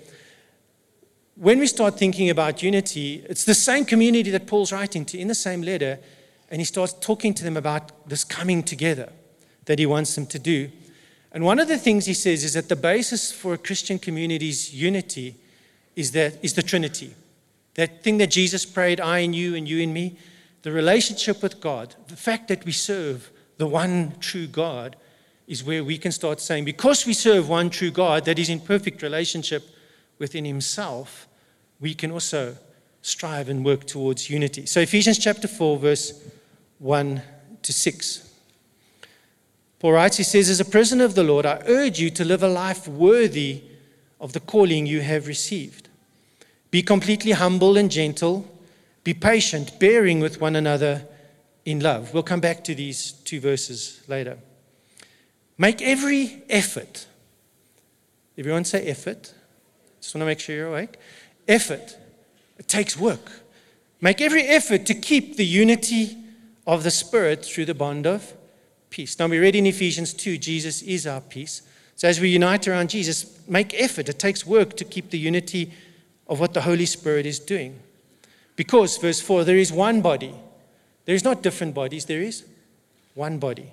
[1.40, 5.30] When we start thinking about unity, it's the same community that Paul's writing to in
[5.30, 5.98] the same letter,
[6.52, 9.10] and he starts talking to them about this coming together
[9.64, 10.70] that he wants them to do.
[11.32, 14.74] And one of the things he says is that the basis for a Christian community's
[14.74, 15.38] unity
[15.96, 17.16] is, that, is the Trinity.
[17.76, 20.18] That thing that Jesus prayed, I in you and you in me,
[20.64, 24.98] the relationship with God, the fact that we serve the one true God
[25.48, 28.60] is where we can start saying, because we serve one true God that is in
[28.60, 29.70] perfect relationship
[30.18, 31.28] within Himself,
[31.80, 32.58] we can also
[33.02, 34.66] strive and work towards unity.
[34.66, 36.28] So, Ephesians chapter 4, verse
[36.80, 37.22] 1
[37.64, 38.26] to 6.
[39.80, 42.44] Paul writes, he says, As a prisoner of the Lord, I urge you to live
[42.44, 43.64] a life worthy
[44.20, 45.88] of the calling you have received.
[46.72, 48.46] Be completely humble and gentle.
[49.04, 51.06] Be patient, bearing with one another
[51.66, 52.14] in love.
[52.14, 54.38] We'll come back to these two verses later.
[55.58, 57.08] Make every effort.
[58.38, 59.34] Everyone say effort.
[60.02, 60.98] Just want to make sure you're awake.
[61.50, 61.98] Effort.
[62.58, 63.32] It takes work.
[64.00, 66.16] Make every effort to keep the unity
[66.66, 68.34] of the Spirit through the bond of
[68.90, 69.18] peace.
[69.18, 71.64] Now, we read in Ephesians 2 Jesus is our peace.
[71.96, 74.08] So, as we unite around Jesus, make effort.
[74.08, 75.74] It takes work to keep the unity
[76.28, 77.80] of what the Holy Spirit is doing.
[78.56, 80.36] Because, verse 4, there is one body.
[81.06, 82.46] There is not different bodies, there is
[83.16, 83.72] one body.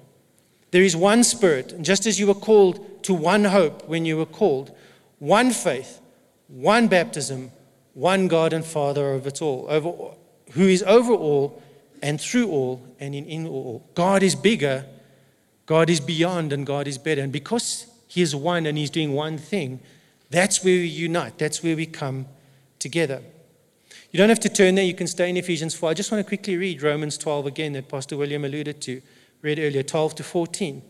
[0.70, 4.16] There is one Spirit, and just as you were called to one hope when you
[4.16, 4.74] were called,
[5.18, 6.00] one faith,
[6.48, 7.50] one baptism,
[7.96, 9.90] one God and Father of it all, over,
[10.52, 11.62] who is over all
[12.02, 13.88] and through all and in, in all.
[13.94, 14.84] God is bigger,
[15.64, 17.22] God is beyond, and God is better.
[17.22, 19.80] And because He is one and He's doing one thing,
[20.28, 22.26] that's where we unite, that's where we come
[22.78, 23.22] together.
[24.10, 25.88] You don't have to turn there, you can stay in Ephesians 4.
[25.88, 29.00] I just want to quickly read Romans 12 again that Pastor William alluded to
[29.40, 30.82] read earlier, 12 to 14.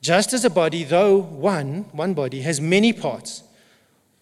[0.00, 3.44] Just as a body, though one, one body, has many parts,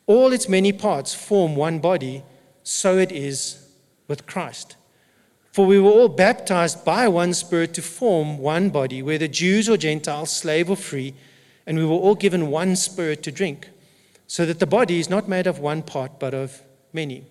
[0.09, 2.25] all its many parts form one body,
[2.65, 3.69] so it is
[4.09, 4.77] with Christ.
[5.53, 9.77] For we were all baptized by one Spirit to form one body, whether Jews or
[9.77, 11.15] Gentiles, slave or free,
[11.67, 13.69] and we were all given one Spirit to drink,
[14.27, 17.25] so that the body is not made of one part, but of many.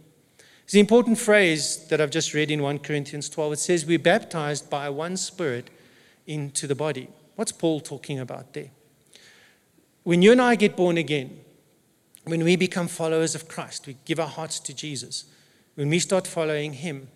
[0.63, 3.53] It's an important phrase that I've just read in 1 Corinthians 12.
[3.53, 5.69] It says, We're baptized by one Spirit
[6.27, 7.07] into the body.
[7.37, 8.69] What's Paul talking about there?
[10.03, 11.39] When you and I get born again,
[12.27, 15.25] when we become followers of Christ, we give our hearts to Jesus,
[15.75, 17.07] when we start following Him,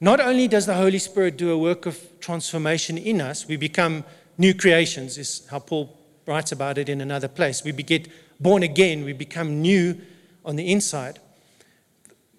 [0.00, 4.04] not only does the Holy Spirit do a work of transformation in us, we become
[4.36, 7.62] new creations, is how Paul writes about it in another place.
[7.62, 8.08] We get
[8.40, 10.00] born again, we become new
[10.44, 11.20] on the inside.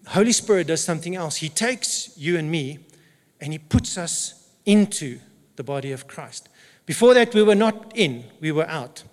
[0.07, 1.37] Holy Spirit does something else.
[1.37, 2.79] He takes you and me
[3.39, 5.19] and he puts us into
[5.55, 6.49] the body of Christ.
[6.85, 9.03] Before that, we were not in, we were out.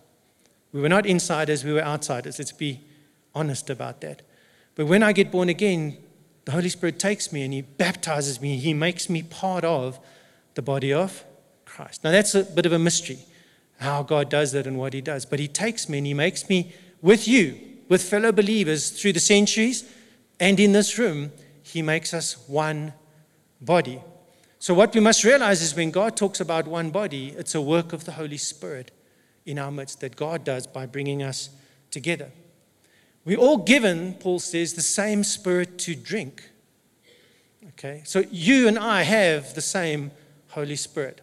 [0.72, 2.38] We were not insiders, we were outsiders.
[2.38, 2.80] Let's be
[3.34, 4.22] honest about that.
[4.74, 5.98] But when I get born again,
[6.44, 8.56] the Holy Spirit takes me and He baptizes me.
[8.56, 9.98] He makes me part of
[10.54, 11.24] the body of
[11.64, 12.04] Christ.
[12.04, 13.18] Now, that's a bit of a mystery,
[13.78, 15.26] how God does that and what He does.
[15.26, 19.20] But He takes me and He makes me with you, with fellow believers through the
[19.20, 19.90] centuries
[20.38, 21.32] and in this room.
[21.62, 22.94] He makes us one
[23.60, 24.00] body.
[24.58, 27.92] So, what we must realize is when God talks about one body, it's a work
[27.92, 28.90] of the Holy Spirit
[29.50, 31.50] in our midst that God does by bringing us
[31.90, 32.30] together.
[33.24, 36.50] We're all given, Paul says, the same spirit to drink.
[37.70, 38.02] Okay?
[38.04, 40.10] So you and I have the same
[40.48, 41.20] Holy Spirit.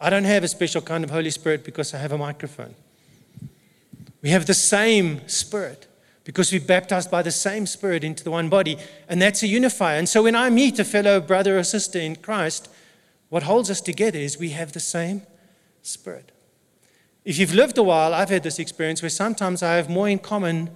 [0.00, 2.74] I don't have a special kind of Holy Spirit because I have a microphone.
[4.22, 5.86] We have the same Spirit
[6.24, 9.98] because we're baptized by the same Spirit into the one body, and that's a unifier.
[9.98, 12.68] And so when I meet a fellow brother or sister in Christ,
[13.28, 15.22] what holds us together is we have the same
[15.82, 16.32] Spirit.
[17.24, 20.18] If you've lived a while, I've had this experience where sometimes I have more in
[20.18, 20.70] common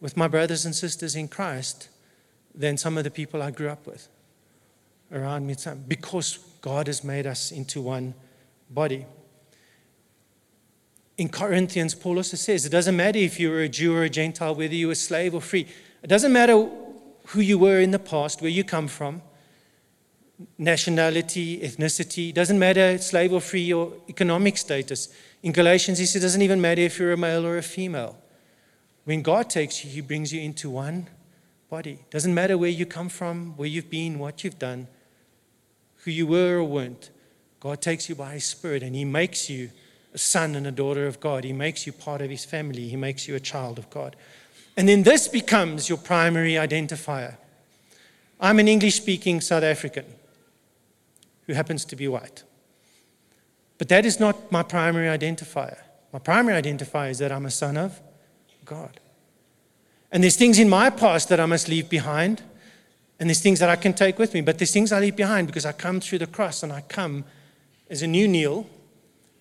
[0.00, 1.88] with my brothers and sisters in Christ
[2.54, 4.08] than some of the people I grew up with
[5.12, 5.56] around me
[5.88, 8.14] because God has made us into one
[8.68, 9.06] body.
[11.16, 14.10] In Corinthians, Paul also says it doesn't matter if you were a Jew or a
[14.10, 15.66] Gentile, whether you were slave or free.
[16.02, 16.68] It doesn't matter
[17.26, 19.22] who you were in the past, where you come from,
[20.58, 25.08] nationality, ethnicity, it doesn't matter slave or free or economic status.
[25.42, 28.18] In Galatians, he says it doesn't even matter if you're a male or a female.
[29.04, 31.08] When God takes you, he brings you into one
[31.68, 32.00] body.
[32.10, 34.88] Doesn't matter where you come from, where you've been, what you've done,
[36.04, 37.10] who you were or weren't.
[37.60, 39.70] God takes you by his spirit and he makes you
[40.12, 41.44] a son and a daughter of God.
[41.44, 42.88] He makes you part of his family.
[42.88, 44.16] He makes you a child of God.
[44.76, 47.36] And then this becomes your primary identifier.
[48.40, 50.06] I'm an English speaking South African
[51.50, 52.44] who happens to be white.
[53.76, 55.78] But that is not my primary identifier.
[56.12, 58.00] My primary identifier is that I'm a son of
[58.64, 59.00] God.
[60.12, 62.40] And there's things in my past that I must leave behind,
[63.18, 65.48] and there's things that I can take with me, but there's things I leave behind
[65.48, 67.24] because I come through the cross and I come
[67.88, 68.68] as a new Neil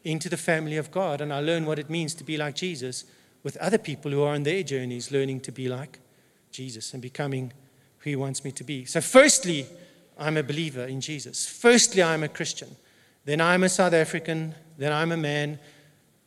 [0.04, 3.04] into the family of God, and I learn what it means to be like Jesus
[3.44, 6.00] with other people who are on their journeys learning to be like
[6.52, 7.54] Jesus and becoming
[8.00, 8.86] who He wants me to be.
[8.86, 9.68] So, firstly,
[10.20, 11.48] I'm a believer in Jesus.
[11.48, 12.76] Firstly, I'm a Christian.
[13.26, 14.54] Then I'm a South African.
[14.78, 15.60] Then I'm a man.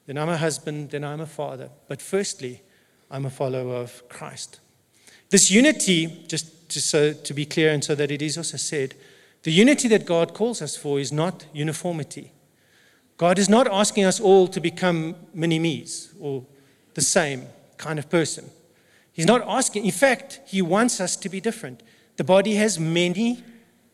[0.07, 0.91] Then I'm a husband.
[0.91, 1.69] Then I'm a father.
[1.89, 2.63] But firstly,
[3.11, 4.61] I'm a follower of Christ.
[5.29, 8.95] This unity, just, just so to be clear and so that it is also said,
[9.43, 12.33] the unity that God calls us for is not uniformity.
[13.17, 16.45] God is not asking us all to become mini me's or
[16.95, 18.51] the same kind of person.
[19.13, 21.83] He's not asking, in fact, He wants us to be different.
[22.17, 23.43] The body has many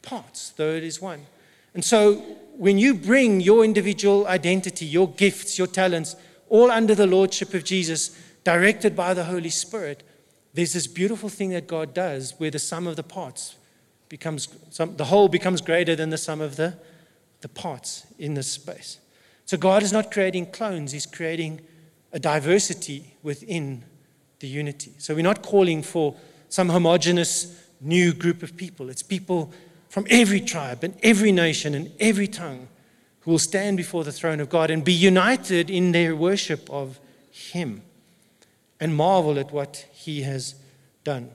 [0.08, 1.26] parts, though it is one.
[1.74, 2.14] And so
[2.56, 6.16] when you bring your individual identity, your gifts, your talents,
[6.48, 10.02] all under the lordship of Jesus, directed by the Holy Spirit,
[10.54, 13.56] there's this beautiful thing that God does where the sum of the parts
[14.08, 16.74] becomes, some, the whole becomes greater than the sum of the,
[17.42, 18.98] the parts in this space.
[19.44, 21.60] So God is not creating clones, He's creating
[22.12, 23.84] a diversity within
[24.40, 24.92] the unity.
[24.96, 26.14] So we're not calling for
[26.48, 28.88] some homogenous new group of people.
[28.88, 29.52] It's people
[29.88, 32.68] from every tribe and every nation and every tongue
[33.20, 37.00] who will stand before the throne of God and be united in their worship of
[37.30, 37.82] Him
[38.80, 40.54] and marvel at what He has
[41.04, 41.30] done.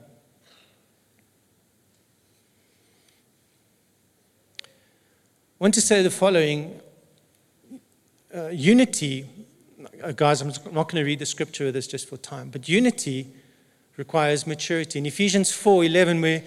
[4.62, 6.80] I want to say the following
[8.34, 9.26] uh, unity,
[10.02, 12.68] uh, guys, I'm not going to read the scripture with this just for time, but
[12.68, 13.28] unity
[13.96, 14.98] requires maturity.
[14.98, 16.42] In Ephesians 4 11, where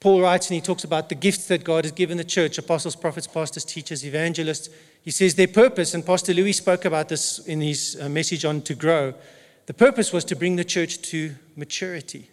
[0.00, 2.94] Paul writes and he talks about the gifts that God has given the church apostles,
[2.94, 4.68] prophets, pastors, teachers, evangelists.
[5.02, 8.62] He says their purpose, and Pastor Louis spoke about this in his uh, message on
[8.62, 9.14] To Grow.
[9.66, 12.30] The purpose was to bring the church to maturity.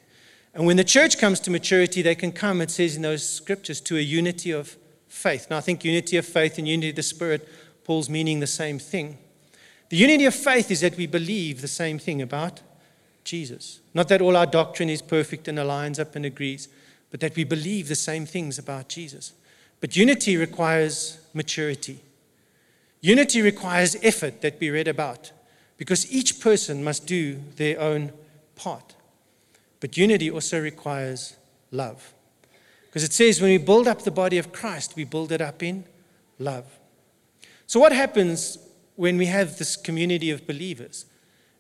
[0.54, 3.82] And when the church comes to maturity, they can come, it says in those scriptures,
[3.82, 4.78] to a unity of
[5.10, 5.48] faith.
[5.50, 7.50] Now, I think unity of faith and unity of the Spirit,
[7.84, 9.18] Paul's meaning the same thing.
[9.90, 12.62] The unity of faith is that we believe the same thing about
[13.24, 13.80] Jesus.
[13.94, 16.68] Not that all our doctrine is perfect and aligns up and agrees
[17.16, 19.32] but that we believe the same things about Jesus.
[19.80, 22.02] But unity requires maturity.
[23.00, 25.32] Unity requires effort that we read about
[25.78, 28.12] because each person must do their own
[28.58, 28.96] part.
[29.80, 31.38] But unity also requires
[31.72, 32.14] love.
[32.88, 35.64] Because it says when we build up the body of Christ, we build it up
[35.64, 35.86] in
[36.38, 36.66] love.
[37.66, 38.58] So, what happens
[38.98, 41.06] when we have this community of believers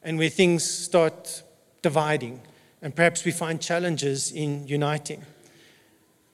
[0.04, 1.44] and where things start
[1.82, 2.42] dividing
[2.82, 5.24] and perhaps we find challenges in uniting?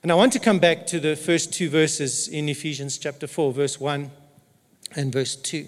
[0.02, 3.52] And I want to come back to the first two verses in Ephesians chapter 4,
[3.52, 4.10] verse 1
[4.96, 5.66] and verse 2.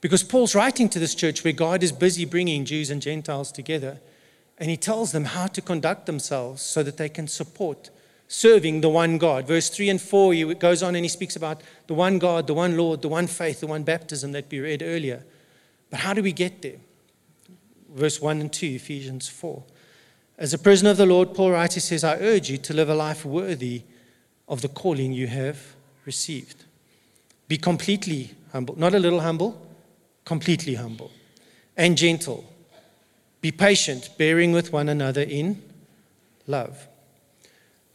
[0.00, 4.00] Because Paul's writing to this church where God is busy bringing Jews and Gentiles together,
[4.56, 7.90] and he tells them how to conduct themselves so that they can support
[8.28, 9.46] serving the one God.
[9.46, 12.54] Verse 3 and 4, he goes on and he speaks about the one God, the
[12.54, 15.22] one Lord, the one faith, the one baptism that we read earlier.
[15.90, 16.78] But how do we get there?
[17.90, 19.62] Verse 1 and 2, Ephesians 4.
[20.38, 22.88] As a prisoner of the Lord, Paul writes, he says, I urge you to live
[22.88, 23.82] a life worthy
[24.48, 25.74] of the calling you have
[26.04, 26.64] received.
[27.48, 29.60] Be completely humble, not a little humble,
[30.24, 31.10] completely humble
[31.76, 32.44] and gentle.
[33.40, 35.62] Be patient, bearing with one another in
[36.46, 36.86] love.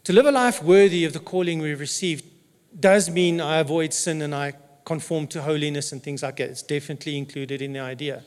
[0.04, 2.24] To live a life worthy of the calling we've received
[2.78, 6.50] does mean I avoid sin and I conform to holiness and things like that.
[6.50, 8.22] It's definitely included in the idea.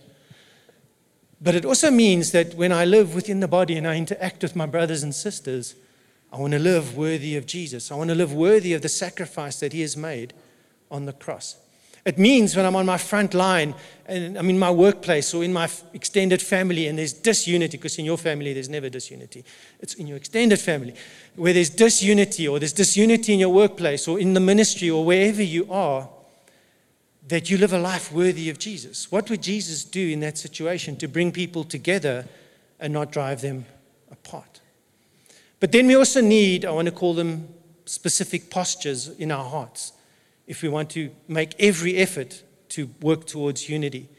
[1.42, 4.56] But it also means that when I live within the body and I interact with
[4.56, 5.76] my brothers and sisters,
[6.32, 7.92] I want to live worthy of Jesus.
[7.92, 10.34] I want to live worthy of the sacrifice that He has made
[10.92, 11.58] on the cross.
[12.06, 13.76] It means when I'm on my front line
[14.08, 18.06] and I'm in my workplace or in my extended family and there's disunity, because in
[18.06, 19.44] your family there's never disunity.
[19.80, 20.96] It's in your extended family
[21.36, 25.44] where there's disunity or there's disunity in your workplace or in the ministry or wherever
[25.44, 26.10] you are
[27.32, 29.10] that you live a life worthy of Jesus.
[29.10, 32.28] What would Jesus do in that situation to bring people together
[32.78, 33.66] and not drive them
[34.12, 34.60] apart?
[35.62, 37.48] But then we also need, I want to call them
[37.86, 39.94] specific postures in our hearts
[40.46, 44.10] if we want to make every effort to work towards unity.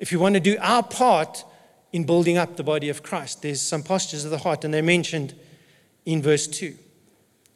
[0.00, 1.44] If we want to do our part
[1.92, 4.82] in building up the body of Christ, there's some postures of the heart, and they're
[4.82, 5.32] mentioned
[6.04, 6.74] in verse 2.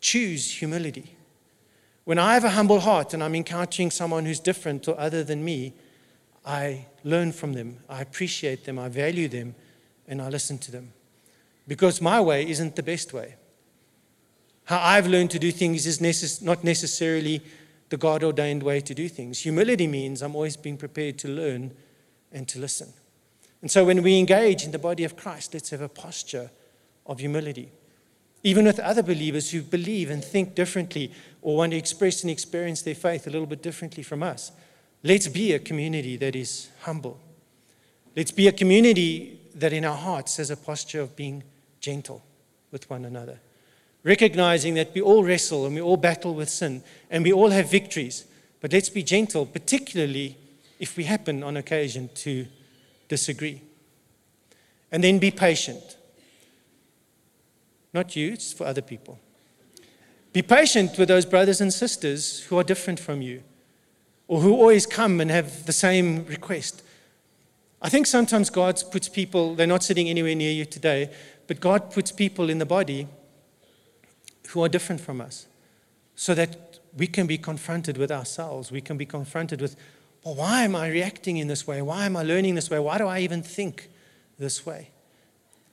[0.01, 1.17] Choose humility.
[2.05, 5.45] When I have a humble heart and I'm encountering someone who's different or other than
[5.45, 5.75] me,
[6.45, 9.55] I learn from them, I appreciate them, I value them,
[10.09, 10.93] and I listen to them.
[11.69, 13.37] Because my way isn't the best way.
[14.65, 17.41] How I've learned to do things is necess- not necessarily
[17.89, 19.41] the God ordained way to do things.
[19.41, 21.73] Humility means I'm always being prepared to learn
[22.33, 22.93] and to listen.
[23.61, 26.51] And so when we engage in the body of Christ, let's have a posture
[27.07, 27.71] of humility
[28.43, 31.13] even with other believers who believe and think differently
[31.43, 34.53] or want to express and experience their faith a little bit differently from us.
[35.05, 37.21] Let's be a community that is humble.
[38.17, 41.43] Let's be a community that in our hearts has a posture of being
[41.81, 42.23] gentle
[42.71, 43.39] with one another,
[44.03, 47.71] recognizing that we all wrestle and we all battle with sin and we all have
[47.71, 48.25] victories.
[48.61, 50.37] But let's be gentle, particularly
[50.79, 52.47] if we happen on occasion to
[53.09, 53.63] disagree.
[54.91, 55.97] And then be patient
[57.93, 59.19] not you, it's for other people.
[60.33, 63.43] Be patient with those brothers and sisters who are different from you
[64.29, 66.83] or who always come and have the same request.
[67.83, 71.11] I think sometimes God puts people, they're not sitting anywhere near you today,
[71.47, 73.09] but God puts people in the body
[74.49, 75.47] who are different from us
[76.15, 78.71] so that we can be confronted with ourselves.
[78.71, 79.77] We can be confronted with,
[80.25, 81.83] well, why am I reacting in this way?
[81.83, 82.79] Why am I learning this way?
[82.79, 83.91] Why do I even think
[84.39, 84.91] this way?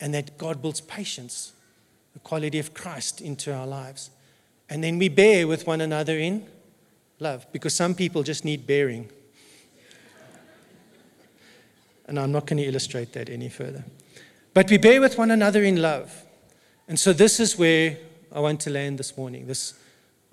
[0.01, 1.53] And that God builds patience
[2.19, 4.09] the quality of Christ into our lives.
[4.69, 6.45] And then we bear with one another in
[7.19, 9.09] love because some people just need bearing.
[12.07, 13.83] And I'm not going to illustrate that any further.
[14.53, 16.25] But we bear with one another in love.
[16.87, 17.97] And so this is where
[18.31, 19.73] I want to land this morning this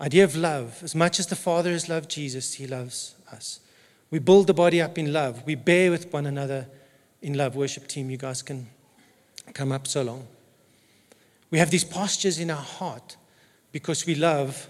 [0.01, 0.83] idea of love.
[0.83, 3.61] As much as the Father has loved Jesus, he loves us.
[4.11, 5.45] We build the body up in love.
[5.47, 6.67] We bear with one another
[7.23, 7.57] in love.
[7.57, 8.69] Worship team, you guys can
[9.53, 10.27] come up so long.
[11.51, 13.17] We have these postures in our heart
[13.73, 14.69] because we love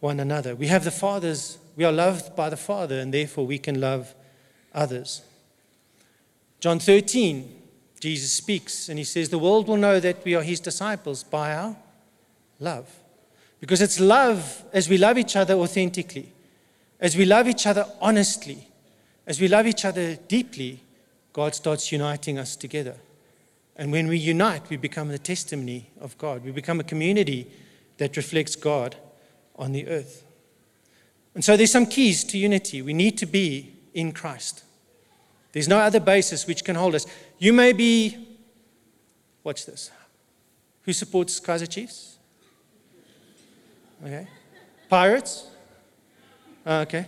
[0.00, 0.54] one another.
[0.54, 4.14] We have the Father's, we are loved by the Father, and therefore we can love
[4.74, 5.22] others.
[6.60, 7.62] John 13,
[8.00, 11.54] Jesus speaks and he says, The world will know that we are his disciples by
[11.54, 11.76] our
[12.60, 12.88] love.
[13.60, 16.32] Because it's love as we love each other authentically,
[17.00, 18.68] as we love each other honestly,
[19.26, 20.80] as we love each other deeply,
[21.32, 22.96] God starts uniting us together.
[23.76, 26.44] And when we unite, we become the testimony of God.
[26.44, 27.50] We become a community
[27.98, 28.96] that reflects God
[29.56, 30.24] on the earth.
[31.34, 32.80] And so there's some keys to unity.
[32.80, 34.64] We need to be in Christ.
[35.52, 37.06] There's no other basis which can hold us.
[37.38, 38.16] You may be,
[39.44, 39.90] watch this.
[40.82, 42.16] Who supports Kaizer Chiefs?
[44.02, 44.26] Okay.
[44.88, 45.48] Pirates?
[46.66, 47.06] Okay.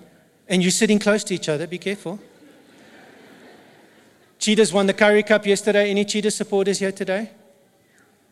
[0.48, 2.18] And you're sitting close to each other, be careful.
[4.38, 5.90] Cheetahs won the Currie Cup yesterday.
[5.90, 7.30] Any Cheetah supporters here today?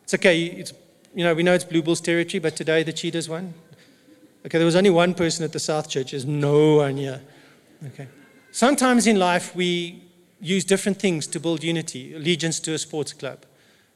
[0.04, 0.44] It's okay.
[0.44, 0.72] It's,
[1.14, 3.54] you know, we know it's Blue Bulls territory, but today the Cheetahs won.
[4.44, 6.12] Okay, there was only one person at the South Church.
[6.12, 7.20] There's no one here.
[7.88, 8.06] Okay.
[8.52, 10.02] Sometimes in life we
[10.40, 13.44] use different things to build unity allegiance to a sports club,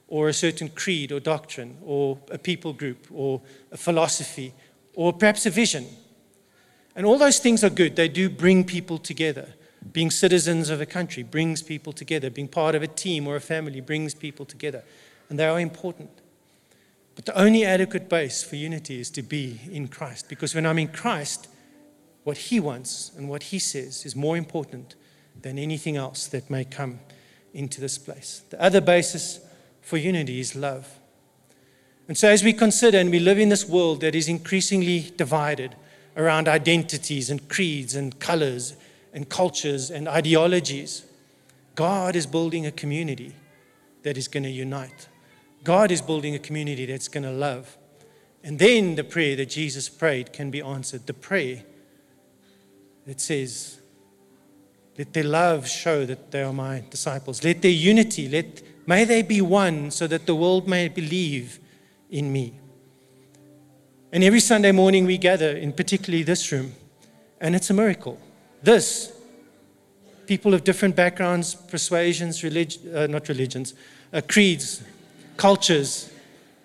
[0.09, 3.41] or a certain creed or doctrine, or a people group, or
[3.71, 4.53] a philosophy,
[4.95, 5.87] or perhaps a vision.
[6.97, 7.95] And all those things are good.
[7.95, 9.55] They do bring people together.
[9.93, 12.31] Being citizens of a country brings people together.
[12.31, 14.85] Being part of a team or a family brings people together.
[15.29, 16.11] And they are important.
[17.15, 20.29] But the only adequate base for unity is to be in Christ.
[20.29, 21.49] Because when I'm in Christ,
[22.25, 24.95] what He wants and what He says is more important
[25.41, 27.01] than anything else that may come
[27.55, 28.43] into this place.
[28.51, 29.41] The other basis
[29.81, 30.99] for unity is love.
[32.09, 35.77] And so, as we consider and we live in this world that is increasingly divided
[36.17, 38.75] around identities and creeds and colors
[39.13, 41.05] and cultures and ideologies,
[41.75, 43.35] God is building a community
[44.03, 45.09] that is going to unite.
[45.65, 47.77] God is building a community that's going to love.
[48.43, 51.07] And then the prayer that Jesus prayed can be answered.
[51.07, 51.63] The prayer
[53.07, 53.81] that says,
[54.97, 57.45] Let their love show that they are my disciples.
[57.45, 61.59] Let their unity, let, may they be one so that the world may believe
[62.11, 62.55] in me.
[64.13, 66.75] And every Sunday morning we gather, in particularly this room,
[67.41, 68.21] and it's a miracle.
[68.63, 69.13] This,
[70.27, 73.75] people of different backgrounds, persuasions, relig- uh, not religions,
[74.13, 74.83] uh, creeds,
[75.37, 76.11] cultures.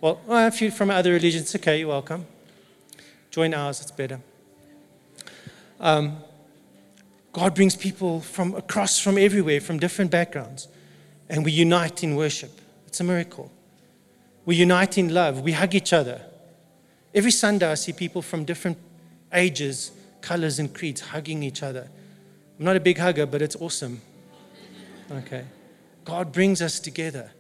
[0.02, 2.26] Well, well, if you're from other religions, okay, you're welcome.
[3.32, 4.20] Join ours, it's better.
[5.80, 6.18] Um,
[7.32, 10.68] God brings people from across from everywhere, from different backgrounds,
[11.30, 12.62] and we unite in worship.
[12.88, 13.52] It's a miracle.
[14.46, 15.42] We unite in love.
[15.42, 16.22] We hug each other.
[17.14, 18.78] Every Sunday, I see people from different
[19.34, 19.92] ages,
[20.26, 21.88] colors, and creeds hugging each other.
[22.58, 24.02] I'm not a big hugger, but it's awesome.
[25.12, 25.46] Okay.
[26.04, 27.32] God brings us together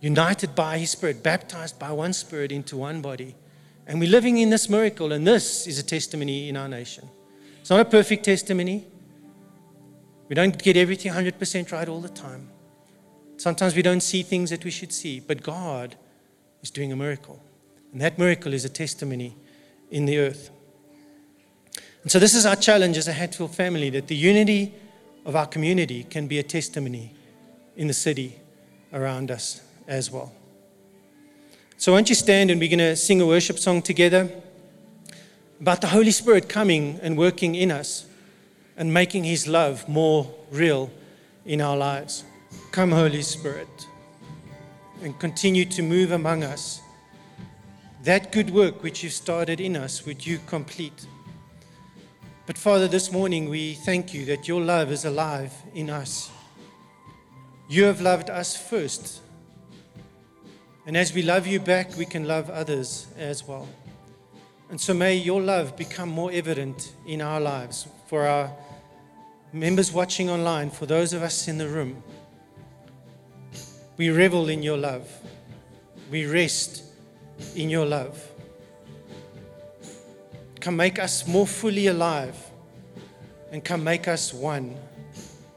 [0.00, 3.34] united by His Spirit, baptized by one Spirit into one body.
[3.86, 7.08] And we're living in this miracle, and this is a testimony in our nation.
[7.60, 8.86] It's not a perfect testimony.
[10.28, 12.50] We don't get everything 100% right all the time.
[13.38, 15.96] Sometimes we don't see things that we should see, but God
[16.62, 17.42] is doing a miracle.
[17.92, 19.36] And that miracle is a testimony
[19.90, 20.50] in the earth.
[22.04, 24.74] And so, this is our challenge as a Hatfield family that the unity
[25.24, 27.14] of our community can be a testimony
[27.76, 28.38] in the city
[28.92, 30.30] around us as well.
[31.78, 34.30] So, won't you stand and we're going to sing a worship song together
[35.60, 38.04] about the Holy Spirit coming and working in us
[38.76, 40.90] and making His love more real
[41.46, 42.24] in our lives.
[42.70, 43.86] Come, Holy Spirit,
[45.02, 46.82] and continue to move among us.
[48.02, 51.06] That good work which you started in us, would you complete?
[52.46, 56.30] But Father, this morning we thank you that your love is alive in us.
[57.68, 59.20] You have loved us first
[60.86, 63.66] and as we love you back, we can love others as well.
[64.68, 68.52] And so may your love become more evident in our lives for our
[69.52, 72.02] members watching online, for those of us in the room.
[73.96, 75.08] We revel in your love.
[76.10, 76.82] We rest
[77.54, 78.22] in your love.
[80.64, 82.38] Come make us more fully alive
[83.52, 84.74] and come make us one,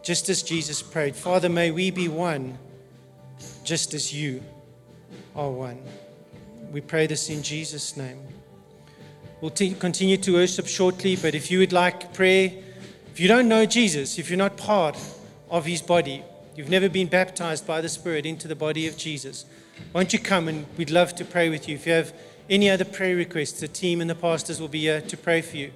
[0.03, 1.15] just as Jesus prayed.
[1.15, 2.59] Father, may we be one,
[3.63, 4.43] just as you
[5.33, 5.81] are one.
[6.73, 8.19] We pray this in Jesus' name.
[9.39, 12.51] We'll t- continue to worship shortly, but if you would like prayer,
[13.13, 14.99] if you don't know Jesus, if you're not part
[15.49, 16.21] of his body,
[16.57, 19.45] you've never been baptized by the Spirit into the body of Jesus,
[19.93, 21.75] won't you come and we'd love to pray with you.
[21.75, 22.13] If you have
[22.49, 25.57] any other prayer requests, the team and the pastors will be here to pray for
[25.57, 25.71] you.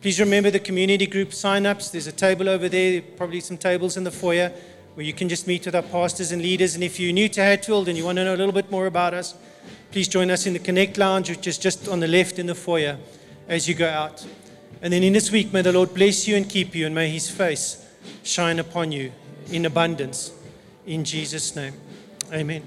[0.00, 1.90] Please remember the community group sign ups.
[1.90, 4.52] There's a table over there, probably some tables in the foyer
[4.94, 6.74] where you can just meet with our pastors and leaders.
[6.74, 8.86] And if you're new to Hatfield and you want to know a little bit more
[8.86, 9.34] about us,
[9.90, 12.54] please join us in the Connect Lounge, which is just on the left in the
[12.54, 12.98] foyer
[13.48, 14.24] as you go out.
[14.82, 17.08] And then in this week, may the Lord bless you and keep you, and may
[17.08, 17.84] his face
[18.22, 19.12] shine upon you
[19.50, 20.32] in abundance.
[20.86, 21.74] In Jesus' name,
[22.32, 22.62] amen.